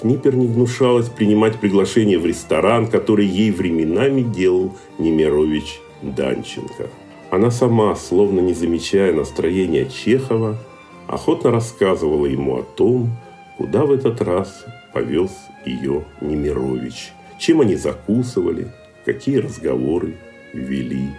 Книпер 0.00 0.34
не 0.34 0.48
гнушалась 0.48 1.08
принимать 1.08 1.60
приглашение 1.60 2.18
в 2.18 2.26
ресторан, 2.26 2.86
который 2.86 3.26
ей 3.26 3.52
временами 3.52 4.22
делал 4.22 4.74
Немирович 4.98 5.80
Данченко. 6.00 6.88
Она 7.30 7.50
сама, 7.50 7.94
словно 7.94 8.40
не 8.40 8.52
замечая 8.52 9.12
настроения 9.12 9.86
Чехова, 9.86 10.58
охотно 11.06 11.50
рассказывала 11.50 12.26
ему 12.26 12.56
о 12.56 12.62
том, 12.62 13.10
куда 13.58 13.84
в 13.84 13.92
этот 13.92 14.20
раз 14.22 14.64
повез 14.92 15.30
ее 15.64 16.04
Немирович, 16.20 17.12
чем 17.38 17.60
они 17.60 17.76
закусывали, 17.76 18.72
какие 19.04 19.36
разговоры 19.36 20.16
вели. 20.52 21.10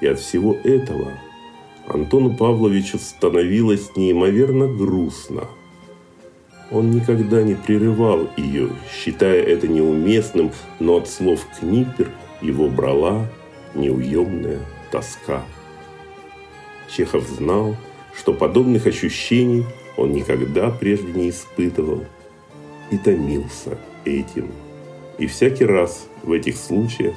И 0.00 0.06
от 0.06 0.18
всего 0.18 0.56
этого 0.64 1.12
Антону 1.86 2.36
Павловичу 2.36 2.98
становилось 2.98 3.96
неимоверно 3.96 4.66
грустно. 4.66 5.48
Он 6.70 6.90
никогда 6.90 7.42
не 7.42 7.54
прерывал 7.54 8.28
ее, 8.36 8.70
считая 8.90 9.42
это 9.42 9.68
неуместным, 9.68 10.52
но 10.80 10.96
от 10.96 11.08
слов 11.08 11.46
Книпер 11.58 12.10
его 12.40 12.68
брала 12.68 13.26
неуемная 13.74 14.60
тоска. 14.90 15.42
Чехов 16.88 17.24
знал, 17.28 17.76
что 18.16 18.32
подобных 18.32 18.86
ощущений 18.86 19.64
он 19.96 20.12
никогда 20.12 20.70
прежде 20.70 21.12
не 21.12 21.30
испытывал 21.30 22.04
и 22.90 22.98
томился 22.98 23.78
этим. 24.04 24.50
И 25.18 25.26
всякий 25.26 25.64
раз 25.64 26.06
в 26.22 26.32
этих 26.32 26.56
случаях 26.56 27.14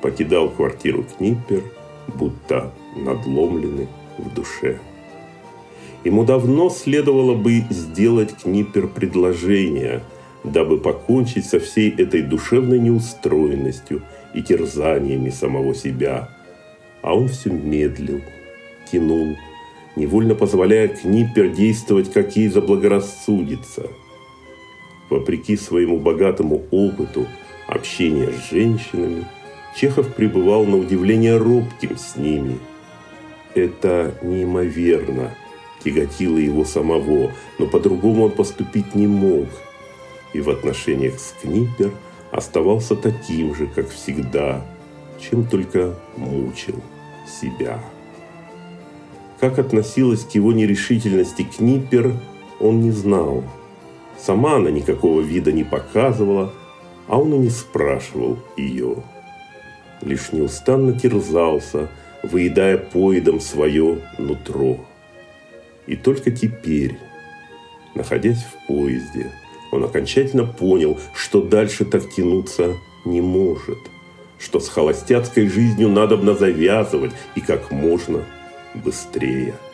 покидал 0.00 0.48
квартиру 0.50 1.04
Книппер, 1.16 1.62
будто 2.08 2.72
надломленный 2.96 3.88
в 4.18 4.32
душе. 4.34 4.78
Ему 6.04 6.24
давно 6.24 6.70
следовало 6.70 7.34
бы 7.34 7.64
сделать 7.70 8.34
Книппер 8.42 8.88
предложение, 8.88 10.02
дабы 10.44 10.78
покончить 10.78 11.46
со 11.46 11.58
всей 11.58 11.90
этой 11.90 12.22
душевной 12.22 12.78
неустроенностью 12.78 14.02
и 14.34 14.42
терзаниями 14.42 15.30
самого 15.30 15.74
себя. 15.74 16.30
А 17.02 17.14
он 17.14 17.28
все 17.28 17.50
медлил, 17.50 18.20
тянул, 18.90 19.36
невольно 19.96 20.34
позволяя 20.34 20.88
Книппер 20.88 21.48
действовать, 21.48 22.12
как 22.12 22.36
ей 22.36 22.48
заблагорассудится. 22.48 23.88
Вопреки 25.10 25.56
своему 25.56 25.98
богатому 25.98 26.62
опыту 26.70 27.26
общения 27.66 28.30
с 28.30 28.50
женщинами– 28.50 29.24
Чехов 29.78 30.12
пребывал 30.12 30.64
на 30.64 30.76
удивление 30.76 31.36
робким 31.36 31.96
с 31.96 32.16
ними. 32.16 32.58
Это 33.54 34.12
неимоверно 34.22 35.36
тяготило 35.84 36.36
его 36.36 36.64
самого, 36.64 37.30
но 37.60 37.66
по-другому 37.68 38.24
он 38.24 38.32
поступить 38.32 38.96
не 38.96 39.06
мог. 39.06 39.46
И 40.32 40.40
в 40.40 40.50
отношениях 40.50 41.20
с 41.20 41.32
Книпер 41.40 41.92
оставался 42.32 42.96
таким 42.96 43.54
же, 43.54 43.68
как 43.68 43.88
всегда, 43.88 44.66
чем 45.20 45.46
только 45.46 45.94
мучил 46.16 46.82
себя. 47.40 47.78
Как 49.38 49.60
относилась 49.60 50.24
к 50.24 50.32
его 50.32 50.52
нерешительности 50.52 51.44
Книпер, 51.44 52.14
он 52.58 52.80
не 52.80 52.90
знал. 52.90 53.44
Сама 54.18 54.56
она 54.56 54.72
никакого 54.72 55.20
вида 55.20 55.52
не 55.52 55.62
показывала, 55.62 56.52
а 57.06 57.16
он 57.16 57.32
и 57.34 57.38
не 57.38 57.50
спрашивал 57.50 58.38
ее 58.56 58.96
лишь 60.02 60.32
неустанно 60.32 60.98
терзался, 60.98 61.88
выедая 62.22 62.78
поедом 62.78 63.40
свое 63.40 64.00
нутро. 64.18 64.78
И 65.86 65.96
только 65.96 66.30
теперь, 66.30 66.98
находясь 67.94 68.44
в 68.44 68.66
поезде, 68.66 69.30
он 69.70 69.84
окончательно 69.84 70.46
понял, 70.46 70.98
что 71.14 71.42
дальше 71.42 71.84
так 71.84 72.10
тянуться 72.10 72.74
не 73.04 73.20
может, 73.20 73.78
что 74.38 74.60
с 74.60 74.68
холостяцкой 74.68 75.48
жизнью 75.48 75.88
надобно 75.88 76.34
завязывать 76.34 77.12
и 77.34 77.40
как 77.40 77.70
можно 77.70 78.24
быстрее– 78.74 79.54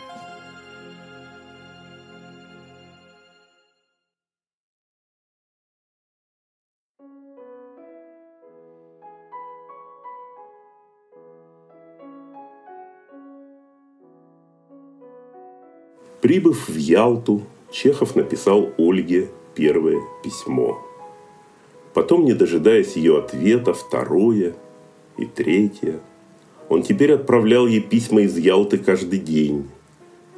Прибыв 16.25 16.71
в 16.71 16.77
Ялту, 16.79 17.43
Чехов 17.71 18.17
написал 18.17 18.71
Ольге 18.79 19.29
первое 19.55 20.01
письмо. 20.23 20.83
Потом, 21.93 22.25
не 22.25 22.33
дожидаясь 22.33 22.97
ее 22.97 23.19
ответа, 23.19 23.75
второе 23.75 24.55
и 25.19 25.27
третье. 25.27 26.01
Он 26.71 26.83
теперь 26.83 27.13
отправлял 27.13 27.67
ей 27.67 27.81
письма 27.81 28.23
из 28.23 28.39
Ялты 28.39 28.79
каждый 28.79 29.19
день, 29.19 29.69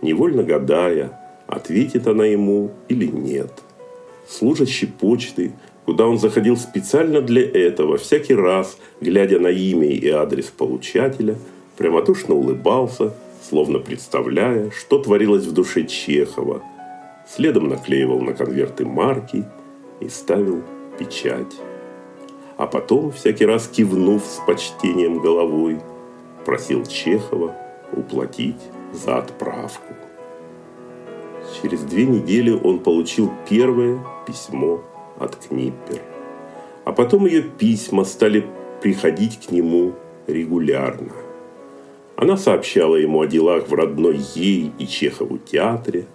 невольно 0.02 0.42
гадая, 0.42 1.20
ответит 1.46 2.08
она 2.08 2.26
ему 2.26 2.72
или 2.88 3.06
нет. 3.06 3.52
Служащий 4.28 4.86
почты, 4.86 5.52
куда 5.84 6.08
он 6.08 6.18
заходил 6.18 6.56
специально 6.56 7.20
для 7.20 7.48
этого, 7.48 7.96
всякий 7.96 8.34
раз, 8.34 8.76
глядя 9.00 9.38
на 9.38 9.50
имя 9.52 9.86
и 9.86 10.08
адрес 10.08 10.46
получателя, 10.46 11.38
прямотушно 11.76 12.34
улыбался– 12.34 13.14
словно 13.48 13.78
представляя, 13.78 14.70
что 14.70 14.98
творилось 14.98 15.44
в 15.44 15.52
душе 15.52 15.84
Чехова. 15.84 16.62
Следом 17.26 17.68
наклеивал 17.68 18.20
на 18.20 18.32
конверты 18.32 18.84
марки 18.84 19.44
и 20.00 20.08
ставил 20.08 20.62
печать. 20.98 21.54
А 22.56 22.66
потом, 22.66 23.12
всякий 23.12 23.46
раз 23.46 23.68
кивнув 23.68 24.24
с 24.24 24.40
почтением 24.46 25.20
головой, 25.20 25.80
просил 26.44 26.84
Чехова 26.86 27.54
уплатить 27.92 28.60
за 28.92 29.18
отправку. 29.18 29.94
Через 31.60 31.82
две 31.82 32.06
недели 32.06 32.50
он 32.50 32.80
получил 32.80 33.32
первое 33.48 34.00
письмо 34.26 34.82
от 35.18 35.36
Книппер. 35.36 36.02
А 36.84 36.92
потом 36.92 37.26
ее 37.26 37.42
письма 37.42 38.04
стали 38.04 38.46
приходить 38.80 39.46
к 39.46 39.52
нему 39.52 39.94
регулярно. 40.26 41.25
Она 42.16 42.38
сообщала 42.38 42.96
ему 42.96 43.20
о 43.20 43.26
делах 43.26 43.68
в 43.68 43.74
родной 43.74 44.18
ей 44.34 44.72
и 44.78 44.86
Чехову 44.86 45.36
театре, 45.38 46.06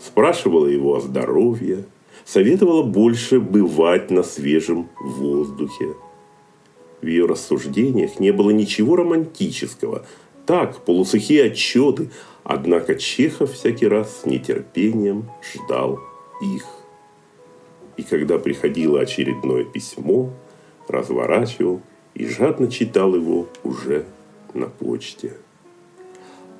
спрашивала 0.00 0.66
его 0.66 0.96
о 0.96 1.00
здоровье, 1.00 1.84
советовала 2.24 2.84
больше 2.84 3.40
бывать 3.40 4.12
на 4.12 4.22
свежем 4.22 4.88
воздухе. 5.00 5.94
В 7.02 7.06
ее 7.06 7.26
рассуждениях 7.26 8.20
не 8.20 8.30
было 8.30 8.50
ничего 8.50 8.94
романтического. 8.94 10.06
Так, 10.46 10.84
полусухие 10.84 11.44
отчеты, 11.44 12.10
однако 12.44 12.94
Чехов 12.94 13.52
всякий 13.52 13.88
раз 13.88 14.20
с 14.20 14.26
нетерпением 14.26 15.28
ждал 15.42 15.98
их. 16.42 16.64
И 17.96 18.02
когда 18.04 18.38
приходило 18.38 19.00
очередное 19.00 19.64
письмо, 19.64 20.30
разворачивал 20.86 21.80
и 22.14 22.26
жадно 22.26 22.70
читал 22.70 23.14
его 23.14 23.48
уже 23.64 24.04
на 24.54 24.66
почте. 24.66 25.32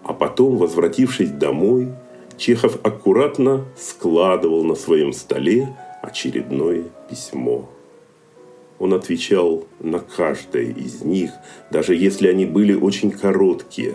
А 0.03 0.12
потом, 0.12 0.57
возвратившись 0.57 1.31
домой, 1.31 1.88
Чехов 2.37 2.79
аккуратно 2.83 3.66
складывал 3.76 4.64
на 4.64 4.74
своем 4.74 5.12
столе 5.12 5.76
очередное 6.00 6.85
письмо. 7.11 7.68
Он 8.79 8.94
отвечал 8.94 9.66
на 9.79 9.98
каждое 9.98 10.72
из 10.72 11.03
них, 11.03 11.33
даже 11.70 11.94
если 11.94 12.29
они 12.29 12.46
были 12.46 12.72
очень 12.72 13.11
короткие. 13.11 13.94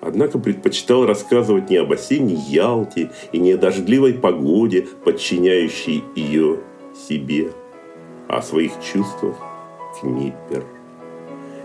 однако 0.00 0.38
предпочитал 0.38 1.04
рассказывать 1.04 1.68
не 1.68 1.76
об 1.76 1.92
осенней 1.92 2.40
Ялте 2.48 3.10
и 3.32 3.38
не 3.38 3.52
о 3.52 3.58
дождливой 3.58 4.14
погоде, 4.14 4.88
подчиняющей 5.04 6.02
ее 6.16 6.60
себе, 7.06 7.52
а 8.26 8.38
о 8.38 8.42
своих 8.42 8.72
чувствах 8.80 9.36
Книппер. 10.00 10.64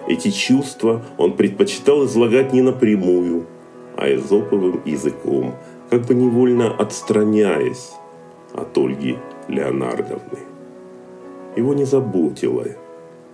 Эти 0.07 0.29
чувства 0.29 1.03
он 1.17 1.33
предпочитал 1.33 2.05
излагать 2.05 2.53
не 2.53 2.61
напрямую, 2.61 3.47
а 3.97 4.13
эзоповым 4.13 4.81
языком, 4.85 5.55
как 5.89 6.05
бы 6.05 6.13
невольно 6.13 6.75
отстраняясь 6.75 7.91
от 8.53 8.77
Ольги 8.77 9.17
Леонардовны. 9.47 10.39
Его 11.55 11.73
не 11.73 11.85
заботило, 11.85 12.67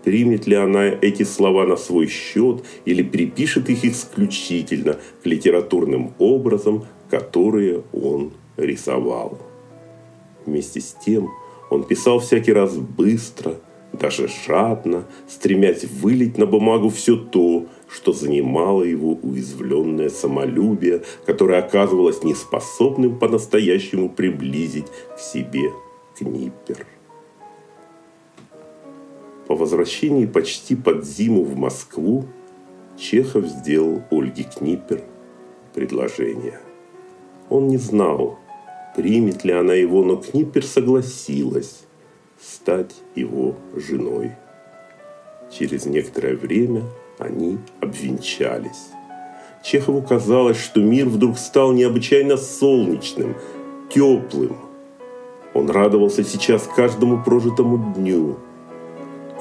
примет 0.04 0.48
ли 0.48 0.56
она 0.56 0.86
эти 0.86 1.24
слова 1.24 1.66
на 1.66 1.76
свой 1.76 2.08
счет 2.08 2.64
или 2.86 3.04
припишет 3.04 3.70
их 3.70 3.84
исключительно 3.84 4.98
к 5.24 5.26
литературным 5.26 6.14
образам, 6.20 6.86
которые 7.10 7.84
он 7.92 8.32
рисовал. 8.58 9.40
Вместе 10.46 10.80
с 10.80 10.96
тем 11.06 11.30
он 11.70 11.84
писал 11.84 12.20
всякий 12.20 12.54
раз 12.54 12.76
быстро, 12.76 13.56
даже 13.94 14.28
жадно, 14.28 15.06
стремясь 15.28 15.84
вылить 15.84 16.38
на 16.38 16.46
бумагу 16.46 16.90
все 16.90 17.16
то, 17.16 17.68
что 17.90 18.14
занимало 18.14 18.84
его 18.84 19.18
уязвленное 19.22 20.10
самолюбие, 20.10 21.04
которое 21.26 21.60
оказывалось 21.60 22.24
неспособным 22.24 23.20
по-настоящему 23.20 24.10
приблизить 24.10 24.88
к 25.16 25.20
себе 25.20 25.72
Книппер. 26.18 26.86
По 29.48 29.56
возвращении 29.56 30.26
почти 30.26 30.76
под 30.76 31.06
зиму 31.06 31.44
в 31.44 31.58
Москву 31.58 32.26
Чехов 32.98 33.46
сделал 33.46 34.02
Ольге 34.10 34.44
Книппер 34.44 35.04
предложение. 35.74 36.60
Он 37.50 37.68
не 37.68 37.78
знал, 37.78 38.40
примет 38.96 39.44
ли 39.44 39.52
она 39.52 39.74
его, 39.74 40.04
но 40.04 40.16
Книппер 40.16 40.64
согласилась 40.64 41.82
стать 42.42 42.96
его 43.16 43.56
женой. 43.76 44.32
Через 45.52 45.86
некоторое 45.86 46.36
время 46.36 46.84
они 47.20 47.60
обвенчались. 47.82 48.90
Чехову 49.64 50.02
казалось, 50.02 50.58
что 50.58 50.82
мир 50.82 51.08
вдруг 51.08 51.38
стал 51.38 51.72
необычайно 51.72 52.38
солнечным, 52.38 53.36
теплым. 53.94 54.56
Он 55.54 55.70
радовался 55.70 56.24
сейчас 56.24 56.68
каждому 56.76 57.24
прожитому 57.24 57.94
дню. 57.94 58.38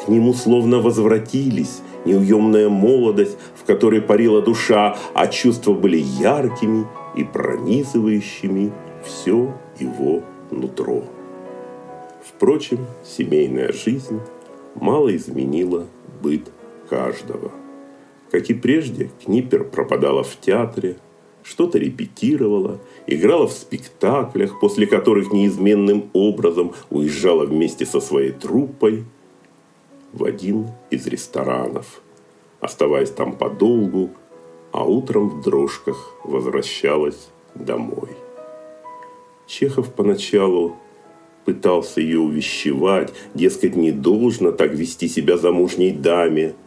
К 0.04 0.08
нему 0.08 0.34
словно 0.34 0.80
возвратились 0.80 1.80
неуемная 2.04 2.68
молодость, 2.68 3.38
в 3.54 3.64
которой 3.64 4.02
парила 4.02 4.42
душа, 4.42 4.96
а 5.14 5.26
чувства 5.28 5.72
были 5.72 5.98
яркими 5.98 6.86
и 7.16 7.24
пронизывающими 7.24 8.72
все 9.04 9.54
его 9.78 10.22
нутро. 10.50 11.04
Впрочем, 12.40 12.86
семейная 13.04 13.70
жизнь 13.70 14.18
мало 14.74 15.14
изменила 15.14 15.86
быт 16.22 16.50
каждого. 16.88 17.52
Как 18.30 18.48
и 18.48 18.54
прежде, 18.54 19.10
Книпер 19.22 19.64
пропадала 19.64 20.22
в 20.22 20.40
театре, 20.40 20.96
что-то 21.42 21.76
репетировала, 21.76 22.80
играла 23.06 23.46
в 23.46 23.52
спектаклях, 23.52 24.58
после 24.58 24.86
которых 24.86 25.34
неизменным 25.34 26.08
образом 26.14 26.72
уезжала 26.88 27.44
вместе 27.44 27.84
со 27.84 28.00
своей 28.00 28.32
труппой 28.32 29.04
в 30.14 30.24
один 30.24 30.68
из 30.90 31.06
ресторанов, 31.06 32.00
оставаясь 32.58 33.10
там 33.10 33.34
подолгу, 33.34 34.12
а 34.72 34.84
утром 34.84 35.28
в 35.28 35.42
дрожках 35.42 36.14
возвращалась 36.24 37.28
домой. 37.54 38.08
Чехов 39.46 39.92
поначалу 39.92 40.78
пытался 41.44 42.00
ее 42.00 42.20
увещевать, 42.20 43.12
дескать, 43.34 43.76
не 43.76 43.92
должно 43.92 44.52
так 44.52 44.72
вести 44.72 45.08
себя 45.08 45.36
замужней 45.36 45.92
даме– 45.92 46.54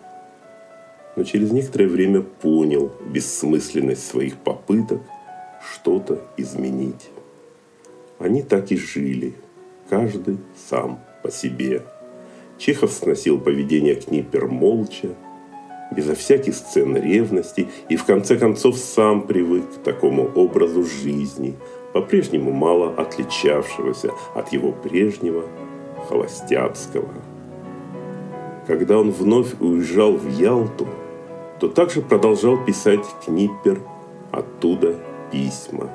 но 1.15 1.23
через 1.23 1.51
некоторое 1.51 1.87
время 1.87 2.21
понял 2.21 2.91
бессмысленность 3.05 4.05
своих 4.05 4.37
попыток 4.37 5.01
что-то 5.73 6.21
изменить. 6.37 7.09
Они 8.19 8.41
так 8.41 8.71
и 8.71 8.77
жили, 8.77 9.33
каждый 9.89 10.37
сам 10.69 10.99
по 11.21 11.31
себе. 11.31 11.83
Чехов 12.57 12.91
сносил 12.91 13.39
поведение 13.39 13.95
Книпер 13.95 14.47
молча, 14.47 15.09
безо 15.95 16.15
всяких 16.15 16.55
сцен 16.55 16.95
ревности 16.95 17.67
и 17.89 17.95
в 17.95 18.05
конце 18.05 18.37
концов 18.37 18.77
сам 18.77 19.27
привык 19.27 19.75
к 19.75 19.83
такому 19.83 20.23
образу 20.35 20.83
жизни, 20.83 21.55
по-прежнему 21.93 22.51
мало 22.51 22.93
отличавшегося 22.95 24.11
от 24.35 24.51
его 24.51 24.71
прежнего 24.71 25.43
холостяцкого. 26.09 27.13
Когда 28.67 28.97
он 28.97 29.11
вновь 29.11 29.53
уезжал 29.59 30.13
в 30.13 30.27
Ялту– 30.29 30.87
то 31.63 31.69
также 31.69 32.01
продолжал 32.01 32.57
писать 32.57 33.05
Книппер 33.25 33.79
оттуда 34.31 34.99
письма. 35.31 35.89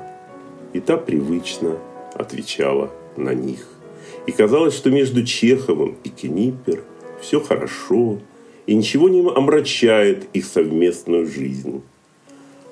И 0.73 0.79
та 0.79 0.97
привычно 0.97 1.77
отвечала 2.15 2.89
на 3.15 3.35
них. 3.35 3.67
И 4.25 4.31
казалось, 4.31 4.75
что 4.75 4.89
между 4.89 5.23
Чеховым 5.23 5.95
и 6.03 6.09
Книппер 6.09 6.83
все 7.21 7.39
хорошо, 7.39 8.17
и 8.65 8.73
ничего 8.73 9.09
не 9.09 9.19
омрачает 9.19 10.27
их 10.33 10.45
совместную 10.45 11.27
жизнь. 11.27 11.83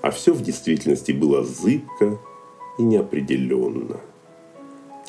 А 0.02 0.10
все 0.10 0.34
в 0.34 0.42
действительности 0.42 1.12
было 1.12 1.44
зыбко 1.44 2.18
и 2.78 2.84
неопределенно. 2.84 4.00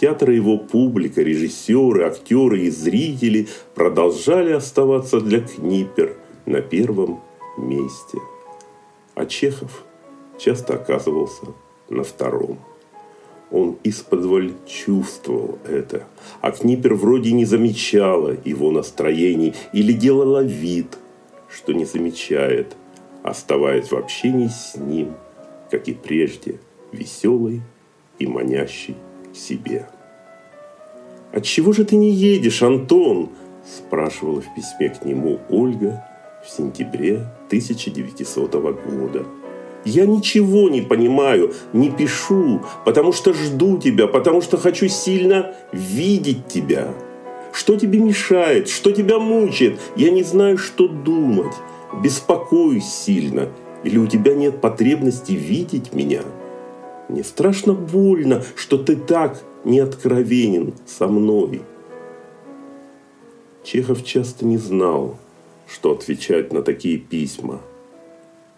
Театр 0.01 0.31
и 0.31 0.37
его 0.37 0.59
публика, 0.59 1.23
режиссеры, 1.23 2.05
актеры 2.05 2.61
и 2.61 2.71
зрители 2.71 3.49
продолжали 3.75 4.53
оставаться 4.53 5.21
для 5.21 5.41
Книпер 5.41 6.17
на 6.47 6.61
первом 6.61 7.21
месте. 7.57 8.19
А 9.15 9.27
Чехов 9.27 9.85
часто 10.39 10.75
оказывался 10.75 11.47
на 11.89 12.05
втором. 12.05 12.59
Он 13.51 13.77
исподволь 13.83 14.55
чувствовал 14.67 15.59
это, 15.67 16.05
а 16.43 16.53
Книпер 16.53 16.95
вроде 16.95 17.33
не 17.33 17.45
замечала 17.45 18.37
его 18.45 18.71
настроений 18.71 19.55
или 19.73 19.93
делала 19.93 20.45
вид, 20.45 20.99
что 21.49 21.73
не 21.73 21.87
замечает, 21.87 22.77
оставаясь 23.23 23.91
в 23.91 23.97
общении 23.97 24.49
с 24.49 24.77
ним, 24.77 25.15
как 25.71 25.89
и 25.89 25.95
прежде, 25.95 26.61
веселой 26.93 27.63
и 28.19 28.27
манящей 28.27 28.97
к 29.33 29.37
себе. 29.37 29.89
«Отчего 31.33 31.73
же 31.73 31.85
ты 31.85 31.97
не 31.97 32.11
едешь, 32.11 32.63
Антон?»– 32.63 33.31
спрашивала 33.67 34.41
в 34.41 34.55
письме 34.55 34.89
к 34.89 35.05
нему 35.05 35.41
Ольга 35.51 36.05
в 36.45 36.51
сентябре 36.51 37.27
1900 37.49 38.53
года. 38.55 39.27
Я 39.85 40.07
ничего 40.07 40.69
не 40.69 40.83
понимаю, 40.83 41.55
не 41.73 41.91
пишу, 41.91 42.61
потому 42.85 43.13
что 43.13 43.33
жду 43.33 43.79
тебя, 43.79 44.07
потому 44.07 44.43
что 44.43 44.57
хочу 44.57 44.89
сильно 44.89 45.55
видеть 45.73 46.49
тебя. 46.49 46.93
Что 47.53 47.77
тебе 47.77 47.99
мешает, 47.99 48.69
что 48.69 48.93
тебя 48.93 49.19
мучает? 49.19 49.81
Я 49.97 50.11
не 50.11 50.23
знаю, 50.23 50.59
что 50.59 50.89
думать. 50.89 51.55
Беспокоюсь 52.03 52.85
сильно. 52.85 53.49
Или 53.85 53.97
у 53.99 54.07
тебя 54.07 54.35
нет 54.35 54.61
потребности 54.61 55.33
видеть 55.33 55.95
меня? 55.95 56.23
Мне 57.09 57.25
страшно 57.25 57.73
больно, 57.73 58.45
что 58.55 58.77
ты 58.77 58.95
так 58.95 59.43
не 59.65 59.81
откровенен 59.81 60.75
со 60.87 61.09
мной. 61.09 61.63
Чехов 63.65 64.05
часто 64.05 64.45
не 64.45 64.59
знал, 64.59 65.19
что 65.67 65.93
отвечать 65.93 66.53
на 66.53 66.63
такие 66.63 66.99
письма. 66.99 67.61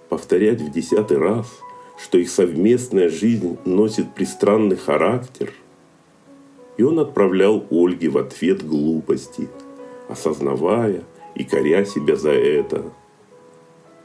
Повторять 0.09 0.61
в 0.61 0.71
десятый 0.73 1.19
раз, 1.19 1.47
что 1.97 2.19
их 2.19 2.31
совместная 2.31 3.09
жизнь 3.09 3.59
носит 3.65 4.15
пристранный 4.15 4.77
характер. 4.77 5.53
И 6.77 6.83
он 6.83 6.99
отправлял 6.99 7.65
Ольге 7.71 8.09
в 8.09 8.19
ответ 8.19 8.67
глупости, 8.67 9.49
осознавая 10.09 11.05
и 11.35 11.45
коря 11.45 11.85
себя 11.85 12.17
за 12.17 12.31
это, 12.31 12.85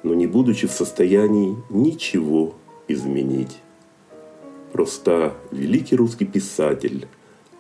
но 0.03 0.13
не 0.13 0.27
будучи 0.27 0.67
в 0.67 0.71
состоянии 0.71 1.55
ничего 1.69 2.53
изменить. 2.87 3.57
Просто 4.75 5.33
великий 5.53 5.95
русский 5.95 6.25
писатель 6.25 7.07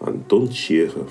Антон 0.01 0.49
Чехов 0.49 1.07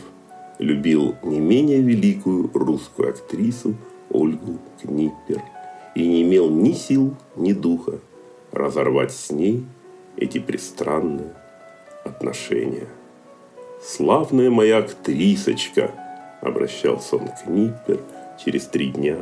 любил 0.59 1.15
не 1.23 1.41
менее 1.41 1.81
великую 1.81 2.51
русскую 2.53 3.09
актрису 3.09 3.75
Ольгу 4.11 4.59
Книппер 4.83 5.41
и 5.95 6.07
не 6.07 6.21
имел 6.21 6.51
ни 6.51 6.73
сил, 6.73 7.15
ни 7.37 7.55
духа 7.55 8.01
разорвать 8.53 9.13
с 9.13 9.31
ней 9.31 9.65
эти 10.19 10.41
пристранные 10.41 11.33
отношения. 12.05 12.87
«Славная 13.83 14.51
моя 14.51 14.81
актрисочка!»– 14.81 15.91
обращался 16.43 17.17
он 17.17 17.29
к 17.29 17.47
Ниппер 17.49 17.99
через 18.45 18.67
три 18.67 18.91
дня 18.91 19.17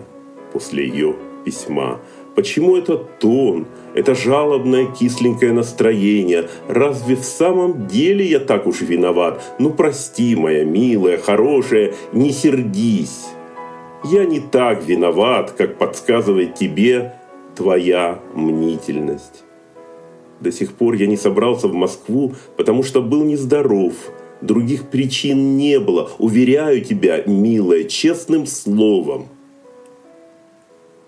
после 0.53 0.89
ее 0.89 1.15
письма, 1.45 2.01
Почему 2.35 2.77
этот 2.77 3.19
тон, 3.19 3.67
это 3.95 4.15
жалобное 4.15 4.87
кисленькое 4.87 5.53
настроение? 5.53 6.49
Разве 6.67 7.17
в 7.17 7.25
самом 7.25 7.87
деле 7.87 8.25
я 8.25 8.39
так 8.41 8.67
уж 8.67 8.81
виноват? 8.81 9.43
Ну 9.59 9.71
прости, 9.71 10.35
моя 10.35 10.65
милая, 10.65 11.19
хорошая, 11.19 11.95
не 12.13 12.33
сердись. 12.33 13.27
Я 14.05 14.25
не 14.25 14.41
так 14.41 14.85
виноват, 14.85 15.53
как 15.53 15.77
подсказывает 15.77 16.55
тебе 16.55 17.15
твоя 17.55 18.19
мнительность. 18.35 19.45
До 20.41 20.51
сих 20.51 20.73
пор 20.73 20.95
я 20.95 21.07
не 21.07 21.19
собрался 21.19 21.69
в 21.69 21.75
Москву, 21.75 22.33
потому 22.57 22.83
что 22.83 23.03
был 23.03 23.25
нездоров. 23.25 23.93
Других 24.41 24.89
причин 24.89 25.57
не 25.57 25.79
было, 25.79 26.11
уверяю 26.19 26.83
тебя, 26.83 27.23
милая, 27.27 27.85
честным 27.85 28.47
словом. 28.47 29.29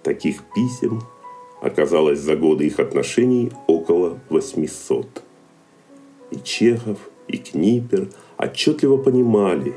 Таких 0.04 0.42
писем 0.54 1.00
оказалось 1.64 2.20
за 2.20 2.37
годы 2.37 2.66
их 2.66 2.79
отношений 2.79 3.50
около 3.66 4.18
800. 4.29 5.22
И 6.31 6.37
Чехов, 6.42 6.98
и 7.29 7.38
Книпер 7.38 8.09
отчетливо 8.38 8.96
понимали, 8.96 9.74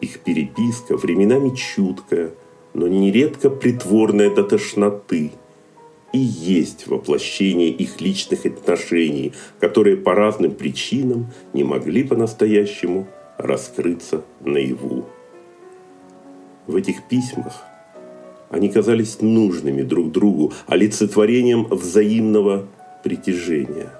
их 0.00 0.20
переписка 0.20 0.96
временами 0.96 1.54
чуткая, 1.54 2.30
но 2.74 2.88
нередко 2.88 3.50
притворная 3.50 4.34
до 4.34 4.42
тошноты– 4.42 5.32
и 6.12 6.18
есть 6.18 6.86
воплощение 6.86 7.68
их 7.68 8.00
личных 8.00 8.46
отношений, 8.46 9.32
которые 9.60 9.98
по 9.98 10.14
разным 10.14 10.52
причинам 10.52 11.26
не 11.52 11.62
могли 11.62 12.04
по-настоящему 12.04 13.06
раскрыться 13.36 14.24
наяву. 14.40 15.04
В 16.66 16.74
этих 16.74 17.06
письмах 17.08 17.62
они 18.50 18.68
казались 18.68 19.20
нужными 19.20 19.82
друг 19.82 20.12
другу, 20.12 20.52
олицетворением 20.66 21.64
взаимного 21.64 22.66
притяжения. 23.02 23.90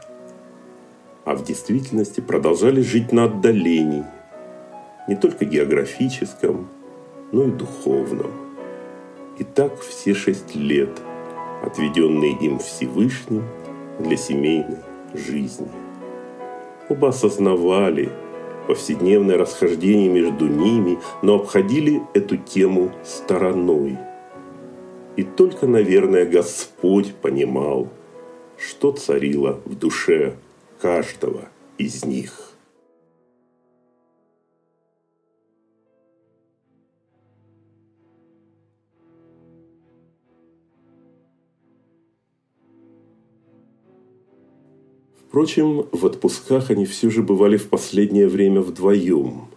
А 1.24 1.34
в 1.34 1.44
действительности 1.44 2.20
продолжали 2.20 2.80
жить 2.80 3.12
на 3.12 3.24
отдалении, 3.24 4.04
не 5.08 5.16
только 5.16 5.44
географическом, 5.44 6.68
но 7.32 7.44
и 7.44 7.50
духовном. 7.50 8.30
И 9.38 9.44
так 9.44 9.80
все 9.80 10.14
шесть 10.14 10.54
лет, 10.54 10.90
отведенные 11.64 12.36
им 12.38 12.58
Всевышним 12.58 13.42
для 13.98 14.16
семейной 14.16 14.78
жизни. 15.14 15.68
Оба 16.88 17.08
осознавали 17.08 18.10
повседневное 18.68 19.36
расхождение 19.36 20.08
между 20.08 20.46
ними, 20.46 20.98
но 21.22 21.36
обходили 21.36 22.02
эту 22.14 22.36
тему 22.36 22.92
стороной– 23.04 23.98
и 25.16 25.22
только, 25.24 25.66
наверное, 25.66 26.26
Господь 26.26 27.14
понимал, 27.14 27.88
что 28.58 28.92
царило 28.92 29.60
в 29.64 29.74
душе 29.74 30.36
каждого 30.80 31.48
из 31.78 32.04
них. 32.04 32.52
Впрочем, 45.28 45.86
в 45.92 46.06
отпусках 46.06 46.70
они 46.70 46.86
все 46.86 47.10
же 47.10 47.22
бывали 47.22 47.56
в 47.56 47.68
последнее 47.68 48.28
время 48.28 48.60
вдвоем– 48.60 49.48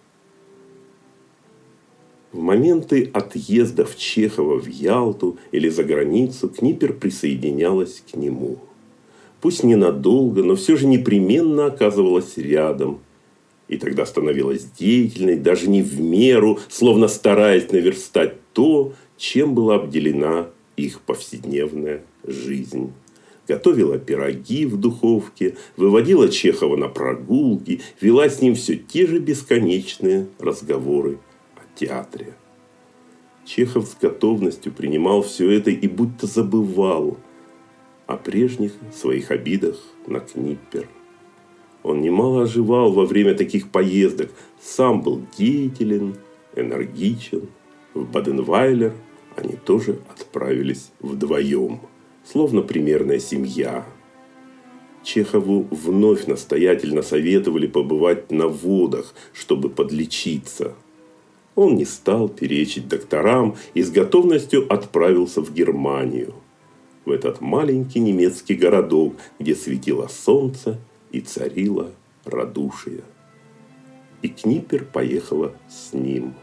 в 2.31 2.39
моменты 2.39 3.09
отъездов 3.13 3.97
Чехова 3.97 4.59
в 4.59 4.67
Ялту 4.67 5.37
или 5.51 5.69
за 5.69 5.83
границу 5.83 6.49
Книпер 6.49 6.93
присоединялась 6.93 8.03
к 8.11 8.15
нему. 8.15 8.59
Пусть 9.41 9.63
ненадолго, 9.63 10.43
но 10.43 10.55
все 10.55 10.75
же 10.75 10.85
непременно 10.85 11.67
оказывалась 11.67 12.37
рядом. 12.37 12.99
И 13.67 13.77
тогда 13.77 14.05
становилась 14.05 14.65
деятельной, 14.77 15.37
даже 15.37 15.69
не 15.69 15.81
в 15.81 15.99
меру, 15.99 16.59
словно 16.69 17.07
стараясь 17.07 17.71
наверстать 17.71 18.35
то, 18.53 18.93
чем 19.17 19.53
была 19.53 19.75
обделена 19.75 20.47
их 20.75 21.01
повседневная 21.01 22.01
жизнь 22.23 22.91
готовила 23.47 23.97
пироги 23.97 24.67
в 24.67 24.77
духовке, 24.77 25.57
выводила 25.75 26.29
Чехова 26.29 26.75
на 26.77 26.87
прогулки, 26.87 27.81
вела 27.99 28.29
с 28.29 28.41
ним 28.41 28.53
все 28.53 28.75
те 28.77 29.07
же 29.07 29.17
бесконечные 29.17 30.27
разговоры 30.37 31.17
театре. 31.79 32.33
Чехов 33.45 33.87
с 33.87 33.95
готовностью 33.95 34.71
принимал 34.71 35.21
все 35.21 35.49
это 35.49 35.71
и 35.71 35.87
будто 35.87 36.27
забывал 36.27 37.17
о 38.05 38.17
прежних 38.17 38.73
своих 38.93 39.31
обидах 39.31 39.77
на 40.05 40.19
Книппер. 40.19 40.87
Он 41.81 42.01
немало 42.01 42.43
оживал 42.43 42.91
во 42.91 43.05
время 43.05 43.33
таких 43.33 43.69
поездок, 43.69 44.31
сам 44.61 45.01
был 45.01 45.21
деятелен, 45.37 46.15
энергичен. 46.55 47.47
В 47.93 48.05
Баденвайлер 48.11 48.93
они 49.35 49.55
тоже 49.55 49.99
отправились 50.11 50.91
вдвоем, 50.99 51.79
словно 52.25 52.61
примерная 52.61 53.19
семья. 53.19 53.85
Чехову 55.01 55.65
вновь 55.71 56.27
настоятельно 56.27 57.01
советовали 57.01 57.67
побывать 57.67 58.31
на 58.31 58.47
водах, 58.47 59.15
чтобы 59.33 59.69
подлечиться– 59.69 60.75
он 61.59 61.75
не 61.75 61.83
стал 61.83 62.29
перечить 62.29 62.87
докторам 62.87 63.57
и 63.73 63.83
с 63.83 63.91
готовностью 63.91 64.65
отправился 64.71 65.41
в 65.41 65.53
Германию. 65.53 66.33
В 67.03 67.11
этот 67.11 67.41
маленький 67.41 67.99
немецкий 67.99 68.55
городок, 68.55 69.15
где 69.39 69.55
светило 69.55 70.07
солнце 70.07 70.79
и 71.11 71.19
царило 71.19 71.91
радушие. 72.23 73.01
И 74.21 74.29
Книпер 74.29 74.85
поехала 74.85 75.51
с 75.67 75.91
ним. 75.91 76.33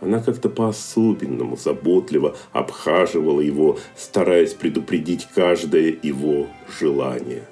Она 0.00 0.20
как-то 0.20 0.48
по-особенному 0.48 1.56
заботливо 1.56 2.36
обхаживала 2.52 3.40
его, 3.40 3.76
стараясь 3.96 4.54
предупредить 4.54 5.26
каждое 5.34 5.98
его 6.00 6.46
желание. 6.78 7.42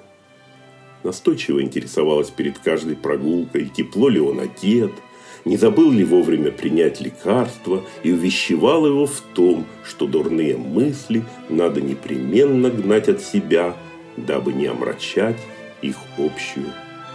Настойчиво 1.03 1.61
интересовалась 1.61 2.29
перед 2.29 2.59
каждой 2.59 2.95
прогулкой, 2.95 3.69
тепло 3.75 4.07
ли 4.07 4.21
он 4.21 4.39
одет– 4.39 4.93
не 5.45 5.57
забыл 5.57 5.91
ли 5.91 6.03
вовремя 6.03 6.51
принять 6.51 7.01
лекарство 7.01 7.83
и 8.03 8.11
увещевал 8.11 8.85
его 8.85 9.05
в 9.05 9.21
том, 9.33 9.65
что 9.83 10.07
дурные 10.07 10.55
мысли 10.57 11.23
надо 11.49 11.81
непременно 11.81 12.69
гнать 12.69 13.09
от 13.09 13.21
себя, 13.21 13.75
дабы 14.17 14.53
не 14.53 14.67
омрачать 14.67 15.39
их 15.81 15.95
общую 16.17 16.67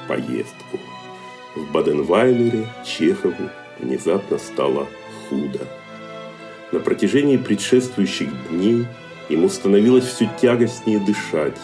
поездку. 0.09 0.79
В 1.55 1.73
Баденвайлере 1.73 2.67
Чехову 2.85 3.51
внезапно 3.79 4.39
стало 4.39 4.89
худо. 5.29 5.61
На 6.73 6.81
протяжении 6.81 7.37
предшествующих 7.37 8.29
дней 8.51 8.87
ему 9.29 9.49
становилось 9.49 10.05
все 10.05 10.29
тягостнее 10.41 10.99
дышать. 10.99 11.59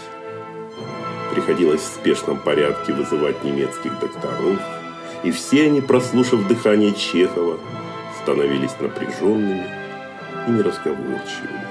Приходилось 1.34 1.80
в 1.80 1.94
спешном 1.94 2.38
порядке 2.38 2.92
вызывать 2.92 3.42
немецких 3.42 3.98
докторов– 3.98 4.60
и 5.22 5.30
все 5.30 5.66
они, 5.66 5.80
прослушав 5.80 6.46
дыхание 6.48 6.92
Чехова, 6.92 7.58
становились 8.22 8.78
напряженными 8.80 9.66
и 10.46 10.50
неразговорчивыми. 10.50 11.66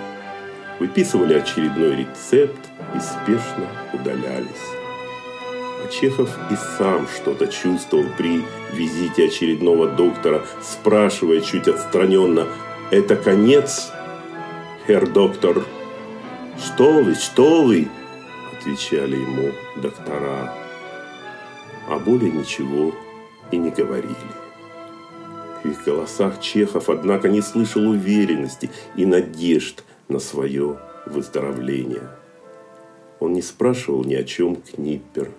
Выписывали 0.79 1.35
очередной 1.35 1.95
рецепт 1.95 2.59
и 2.95 2.99
спешно 2.99 3.67
удалялись. 3.93 4.47
А 5.83 5.87
Чехов 5.91 6.29
и 6.49 6.55
сам 6.77 7.07
что-то 7.07 7.47
чувствовал 7.47 8.05
при 8.17 8.43
визите 8.73 9.25
очередного 9.25 9.87
доктора, 9.87 10.43
спрашивая 10.61 11.41
чуть 11.41 11.67
отстраненно 11.67 12.47
«Это 12.89 13.15
конец, 13.15 13.91
хер 14.87 15.07
доктор?» 15.07 15.63
«Что 16.57 16.91
вы, 17.03 17.15
что 17.15 17.63
вы?»– 17.63 17.87
отвечали 18.53 19.15
ему 19.15 19.51
доктора. 19.75 20.53
А 21.89 21.97
более 21.97 22.31
ничего 22.31 22.93
и 23.51 23.57
не 23.57 23.69
говорили. 23.69 24.15
В 25.63 25.67
их 25.67 25.83
голосах 25.85 26.39
Чехов, 26.39 26.89
однако, 26.89 27.29
не 27.29 27.41
слышал 27.41 27.87
уверенности 27.87 28.69
и 28.95 29.05
надежд 29.05 29.83
на 30.07 30.19
свое 30.19 30.79
выздоровление. 31.05 32.09
Он 33.19 33.33
не 33.33 33.41
спрашивал 33.41 34.03
ни 34.03 34.15
о 34.15 34.23
чем 34.23 34.55
Книппер, 34.55 35.29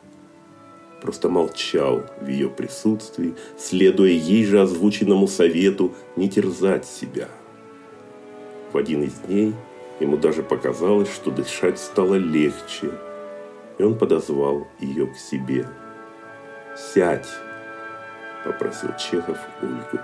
просто 1.00 1.28
молчал 1.28 2.04
в 2.20 2.28
ее 2.28 2.48
присутствии, 2.48 3.34
следуя 3.58 4.10
ей 4.10 4.44
же 4.44 4.60
озвученному 4.60 5.26
совету 5.26 5.92
не 6.14 6.28
терзать 6.28 6.86
себя. 6.86 7.28
В 8.72 8.76
один 8.78 9.02
из 9.02 9.14
дней 9.14 9.54
ему 9.98 10.16
даже 10.16 10.44
показалось, 10.44 11.12
что 11.12 11.32
дышать 11.32 11.80
стало 11.80 12.14
легче, 12.14 12.92
и 13.78 13.82
он 13.82 13.98
подозвал 13.98 14.68
ее 14.78 15.08
к 15.08 15.16
себе. 15.16 15.66
«Сядь!»– 16.94 17.28
попросил 18.44 18.90
Чехов 18.98 19.38
Ольгу. 19.62 20.02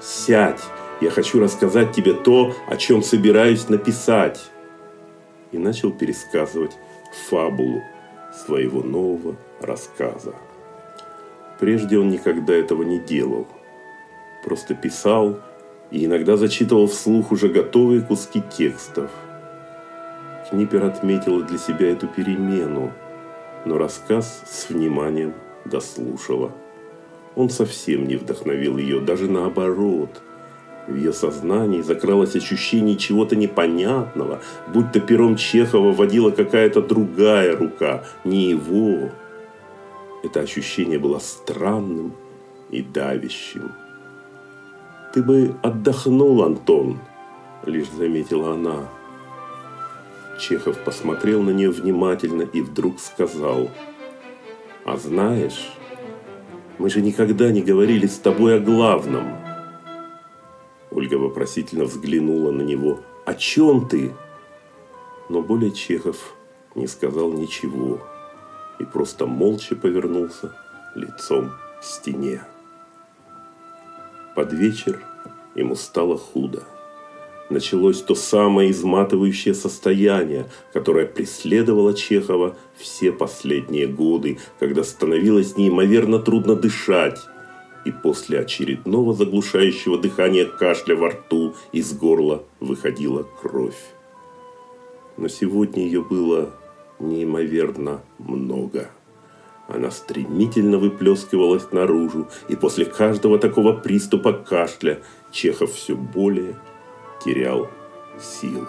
«Сядь! 0.00 0.62
Я 1.00 1.10
хочу 1.10 1.40
рассказать 1.40 1.92
тебе 1.92 2.14
то, 2.14 2.54
о 2.68 2.76
чем 2.76 3.02
собираюсь 3.02 3.68
написать!» 3.68 4.40
и 5.52 5.58
начал 5.58 5.92
пересказывать 5.92 6.76
фабулу 7.28 7.82
своего 8.32 8.82
нового 8.82 9.36
рассказа. 9.60 10.34
Прежде 11.60 11.98
он 11.98 12.08
никогда 12.08 12.54
этого 12.54 12.82
не 12.82 12.98
делал. 12.98 13.46
Просто 14.44 14.74
писал 14.74 15.38
и 15.90 16.06
иногда 16.06 16.36
зачитывал 16.36 16.86
вслух 16.86 17.30
уже 17.30 17.48
готовые 17.48 18.00
куски 18.00 18.42
текстов. 18.56 19.10
Книпер 20.50 20.84
отметила 20.84 21.42
для 21.42 21.58
себя 21.58 21.92
эту 21.92 22.08
перемену, 22.08 22.92
но 23.64 23.78
рассказ 23.78 24.42
с 24.46 24.70
вниманием 24.70 25.34
дослушала. 25.64 26.52
Он 27.34 27.50
совсем 27.50 28.06
не 28.06 28.16
вдохновил 28.16 28.78
ее, 28.78 29.00
даже 29.00 29.30
наоборот– 29.30 30.22
в 30.86 30.96
ее 30.96 31.12
сознании 31.12 31.80
закралось 31.80 32.34
ощущение 32.34 32.96
чего-то 32.96 33.36
непонятного, 33.36 34.40
будто 34.72 35.00
пером 35.00 35.36
Чехова 35.36 35.92
водила 35.92 36.30
какая-то 36.30 36.82
другая 36.82 37.56
рука, 37.56 38.04
не 38.24 38.50
его. 38.50 39.10
Это 40.24 40.40
ощущение 40.40 40.98
было 40.98 41.18
странным 41.20 42.14
и 42.70 42.82
давящим. 42.82 43.72
«Ты 45.14 45.22
бы 45.22 45.54
отдохнул, 45.62 46.42
Антон»,– 46.42 46.98
лишь 47.66 47.90
заметила 47.90 48.54
она. 48.54 48.88
Чехов 50.40 50.78
посмотрел 50.78 51.42
на 51.42 51.50
нее 51.50 51.70
внимательно 51.70 52.42
и 52.42 52.60
вдруг 52.60 52.98
сказал, 52.98 53.70
«А 54.84 54.96
знаешь, 54.96 55.70
мы 56.78 56.90
же 56.90 57.00
никогда 57.00 57.50
не 57.50 57.62
говорили 57.62 58.06
с 58.06 58.18
тобой 58.18 58.56
о 58.56 58.60
главном». 58.60 59.36
Ольга 60.90 61.14
вопросительно 61.14 61.84
взглянула 61.84 62.50
на 62.50 62.62
него. 62.62 63.00
«О 63.24 63.34
чем 63.34 63.88
ты?» 63.88 64.12
Но 65.28 65.42
более 65.42 65.70
Чехов 65.70 66.34
не 66.74 66.86
сказал 66.86 67.32
ничего 67.32 68.00
и 68.78 68.84
просто 68.84 69.26
молча 69.26 69.76
повернулся 69.76 70.54
лицом 70.94 71.52
к 71.80 71.84
стене. 71.84 72.42
Под 74.34 74.52
вечер 74.52 75.02
ему 75.54 75.76
стало 75.76 76.18
худо. 76.18 76.64
Началось 77.50 78.00
то 78.00 78.14
самое 78.14 78.70
изматывающее 78.70 79.54
состояние, 79.54 80.46
которое 80.72 81.06
преследовало 81.06 81.94
Чехова 81.94 82.56
все 82.76 83.12
последние 83.12 83.86
годы, 83.86 84.38
когда 84.58 84.84
становилось 84.84 85.56
неимоверно 85.56 86.18
трудно 86.18 86.56
дышать, 86.56 87.20
и 87.84 87.90
после 87.90 88.40
очередного 88.40 89.12
заглушающего 89.12 89.98
дыхания 89.98 90.46
кашля 90.46 90.94
во 90.94 91.10
рту 91.10 91.54
из 91.72 91.92
горла 91.92 92.44
выходила 92.60 93.26
кровь. 93.40 93.92
Но 95.16 95.28
сегодня 95.28 95.84
ее 95.84 96.02
было 96.02 96.50
неимоверно 97.00 98.02
много. 98.18 98.88
Она 99.68 99.90
стремительно 99.90 100.78
выплескивалась 100.78 101.70
наружу, 101.72 102.28
и 102.48 102.56
после 102.56 102.84
каждого 102.84 103.38
такого 103.38 103.72
приступа 103.72 104.32
кашля 104.32 105.02
Чехов 105.30 105.72
все 105.72 105.94
более 105.94 106.56
терял 107.24 107.68
силы. 108.20 108.66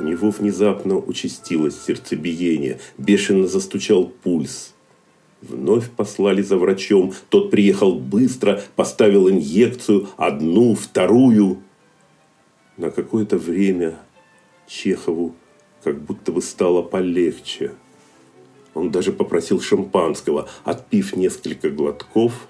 У 0.00 0.04
него 0.04 0.30
внезапно 0.30 0.96
участилось 0.96 1.80
сердцебиение, 1.84 2.80
бешено 2.96 3.46
застучал 3.46 4.06
пульс– 4.06 4.74
Вновь 5.40 5.90
послали 5.90 6.42
за 6.42 6.56
врачом. 6.56 7.12
Тот 7.28 7.50
приехал 7.50 7.94
быстро, 7.94 8.60
поставил 8.74 9.30
инъекцию, 9.30 10.08
одну, 10.16 10.74
вторую. 10.74 11.62
На 12.76 12.90
какое-то 12.90 13.38
время 13.38 13.98
Чехову 14.66 15.34
как 15.84 16.00
будто 16.02 16.32
бы 16.32 16.42
стало 16.42 16.82
полегче. 16.82 17.72
Он 18.74 18.90
даже 18.90 19.12
попросил 19.12 19.60
шампанского, 19.60 20.48
отпив 20.64 21.16
несколько 21.16 21.70
глотков, 21.70 22.48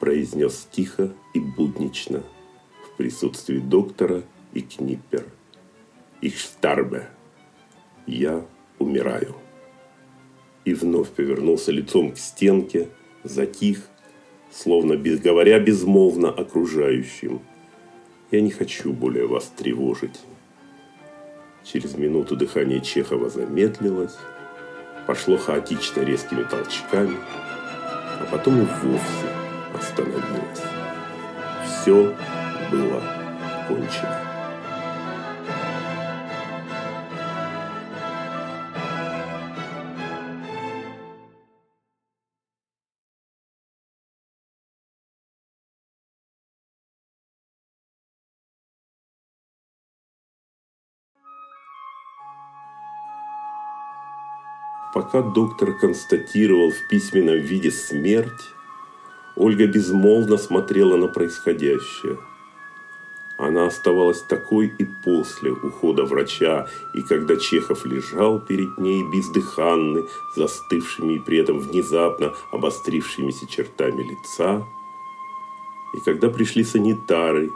произнес 0.00 0.68
тихо 0.70 1.12
и 1.34 1.40
буднично 1.40 2.22
присутствии 2.96 3.58
доктора 3.58 4.22
и 4.52 4.62
Книппер. 4.62 5.24
«Их 6.20 6.38
старбе. 6.38 7.08
Я 8.06 8.44
умираю» 8.78 9.34
и 10.66 10.74
вновь 10.74 11.08
повернулся 11.10 11.72
лицом 11.72 12.12
к 12.12 12.18
стенке, 12.18 12.88
затих, 13.22 13.88
словно 14.52 14.96
без, 14.96 15.20
говоря 15.20 15.58
безмолвно 15.58 16.28
окружающим. 16.28 17.40
«Я 18.32 18.40
не 18.40 18.50
хочу 18.50 18.92
более 18.92 19.26
вас 19.26 19.50
тревожить». 19.56 20.20
Через 21.64 21.96
минуту 21.96 22.36
дыхание 22.36 22.80
Чехова 22.80 23.30
замедлилось, 23.30 24.16
пошло 25.06 25.36
хаотично 25.36 26.00
резкими 26.00 26.42
толчками, 26.42 27.16
а 28.20 28.26
потом 28.30 28.62
и 28.62 28.64
вовсе 28.64 29.28
остановилось. 29.72 30.62
Все 31.64 32.12
было 32.70 33.02
кончено. 33.68 34.36
Пока 54.96 55.20
доктор 55.20 55.76
констатировал 55.78 56.70
в 56.70 56.88
письменном 56.88 57.36
виде 57.36 57.70
смерть, 57.70 58.30
Ольга 59.36 59.66
безмолвно 59.66 60.38
смотрела 60.38 60.96
на 60.96 61.08
происходящее. 61.08 62.16
Она 63.46 63.66
оставалась 63.66 64.22
такой 64.22 64.72
и 64.76 64.84
после 65.04 65.52
ухода 65.52 66.04
врача, 66.04 66.66
и 66.94 67.02
когда 67.02 67.36
Чехов 67.36 67.86
лежал 67.86 68.40
перед 68.40 68.76
ней 68.76 69.04
бездыханный, 69.04 70.02
застывшими 70.34 71.14
и 71.14 71.18
при 71.20 71.38
этом 71.38 71.60
внезапно 71.60 72.34
обострившимися 72.50 73.46
чертами 73.46 74.02
лица, 74.02 74.64
и 75.94 76.00
когда 76.04 76.28
пришли 76.28 76.64
санитары 76.64 77.50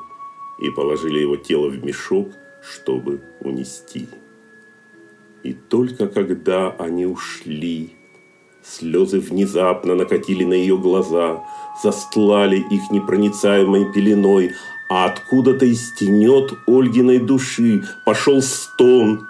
и 0.60 0.70
положили 0.70 1.18
его 1.18 1.36
тело 1.36 1.68
в 1.68 1.84
мешок, 1.84 2.28
чтобы 2.62 3.20
унести. 3.40 4.06
И 5.42 5.54
только 5.54 6.06
когда 6.06 6.70
они 6.70 7.04
ушли, 7.04 7.90
слезы 8.62 9.18
внезапно 9.18 9.96
накатили 9.96 10.44
на 10.44 10.54
ее 10.54 10.78
глаза, 10.78 11.42
застлали 11.82 12.58
их 12.58 12.92
непроницаемой 12.92 13.92
пеленой, 13.92 14.52
а 14.90 15.04
откуда-то 15.04 15.64
из 15.66 15.92
тенет 15.92 16.52
Ольгиной 16.66 17.20
души 17.20 17.84
пошел 18.04 18.42
стон, 18.42 19.28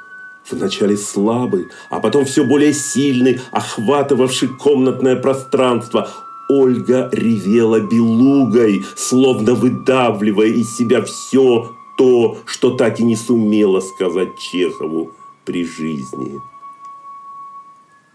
вначале 0.51 0.97
слабый, 0.97 1.69
а 1.91 2.01
потом 2.01 2.25
все 2.25 2.45
более 2.45 2.73
сильный, 2.73 3.39
охватывавший 3.53 4.49
комнатное 4.49 5.17
пространство. 5.17 6.11
Ольга 6.49 7.11
ревела 7.13 7.79
белугой, 7.79 8.85
словно 8.97 9.55
выдавливая 9.55 10.49
из 10.49 10.77
себя 10.77 11.03
все 11.03 11.71
то, 11.99 12.39
что 12.47 12.71
так 12.71 12.99
и 12.99 13.05
не 13.05 13.15
сумела 13.15 13.81
сказать 13.81 14.31
Чехову 14.39 15.13
при 15.45 15.65
жизни. 15.65 16.41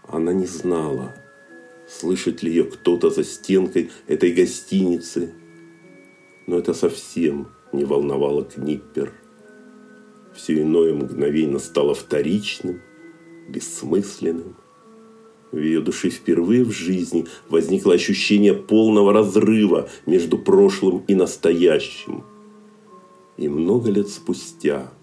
Она 0.08 0.32
не 0.32 0.46
знала, 0.46 1.14
слышит 1.88 2.42
ли 2.42 2.50
ее 2.50 2.64
кто-то 2.64 3.08
за 3.08 3.22
стенкой 3.22 3.90
этой 4.08 4.32
гостиницы, 4.32 5.32
но 6.46 6.58
это 6.58 6.74
совсем 6.74 7.48
не 7.72 7.84
волновало 7.84 8.44
Книппер. 8.44 9.12
Все 10.34 10.60
иное 10.60 10.92
мгновенно 10.92 11.58
стало 11.58 11.94
вторичным, 11.94 12.80
бессмысленным. 13.48 14.56
В 15.52 15.58
ее 15.58 15.80
душе 15.80 16.10
впервые 16.10 16.64
в 16.64 16.70
жизни 16.72 17.26
возникло 17.48 17.94
ощущение 17.94 18.52
полного 18.54 19.12
разрыва 19.12 19.88
между 20.04 20.38
прошлым 20.38 21.04
и 21.06 21.14
настоящим. 21.14 22.24
И 23.36 23.48
много 23.48 23.90
лет 23.90 24.08
спустя– 24.08 24.92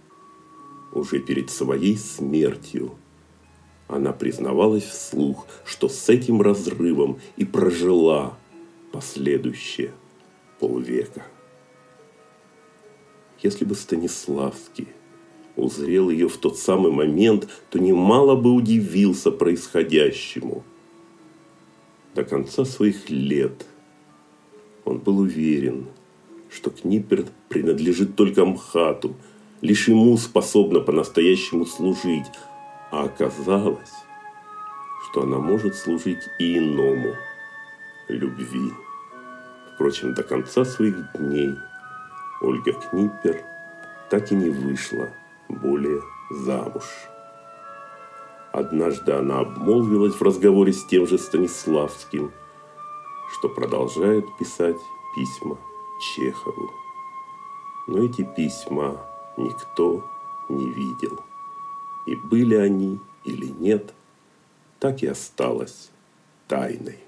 уже 0.93 1.19
перед 1.19 1.49
своей 1.49 1.97
смертью. 1.97 2.95
Она 3.87 4.13
признавалась 4.13 4.83
вслух, 4.83 5.47
что 5.65 5.89
с 5.89 6.09
этим 6.09 6.41
разрывом 6.41 7.19
и 7.35 7.45
прожила 7.45 8.37
последующие 8.91 9.93
полвека. 10.63 11.23
Если 13.41 13.65
бы 13.65 13.75
Станиславский 13.75 14.87
узрел 15.57 16.09
ее 16.09 16.29
в 16.29 16.37
тот 16.37 16.57
самый 16.57 16.89
момент, 16.89 17.49
то 17.69 17.79
немало 17.79 18.37
бы 18.37 18.53
удивился 18.53 19.29
происходящему. 19.29 20.63
До 22.15 22.23
конца 22.23 22.63
своих 22.63 23.09
лет 23.09 23.65
он 24.85 24.99
был 24.99 25.17
уверен, 25.17 25.87
что 26.49 26.69
Книпер 26.69 27.25
принадлежит 27.49 28.15
только 28.15 28.45
Мхату– 28.45 29.15
лишь 29.61 29.87
ему 29.87 30.17
способна 30.17 30.81
по-настоящему 30.81 31.65
служить. 31.65 32.25
А 32.91 33.05
оказалось, 33.05 33.93
что 35.09 35.23
она 35.23 35.39
может 35.39 35.75
служить 35.75 36.23
и 36.37 36.57
иному– 36.57 37.15
любви. 38.09 38.71
Впрочем, 39.73 40.13
до 40.13 40.23
конца 40.23 40.65
своих 40.65 40.95
дней 41.13 41.57
Ольга 42.41 42.73
Книпер 42.73 43.43
так 44.09 44.31
и 44.31 44.35
не 44.35 44.49
вышла 44.49 45.09
более 45.49 46.01
замуж. 46.29 46.83
Однажды 48.51 49.13
она 49.13 49.39
обмолвилась 49.39 50.13
в 50.13 50.21
разговоре 50.21 50.73
с 50.73 50.85
тем 50.85 51.07
же 51.07 51.17
Станиславским, 51.17 52.31
что 53.31 53.49
продолжает 53.49 54.25
писать 54.37 54.77
письма 55.15 55.57
Чехову. 55.99 56.69
Но 57.87 58.03
эти 58.03 58.23
письма 58.23 59.05
никто 59.37 60.07
не 60.49 60.69
видел. 60.69 61.19
И 62.05 62.15
были 62.15 62.55
они 62.55 62.99
или 63.23 63.47
нет, 63.47 63.93
так 64.79 65.01
и 65.01 65.07
осталось 65.07 65.89
тайной. 66.47 66.99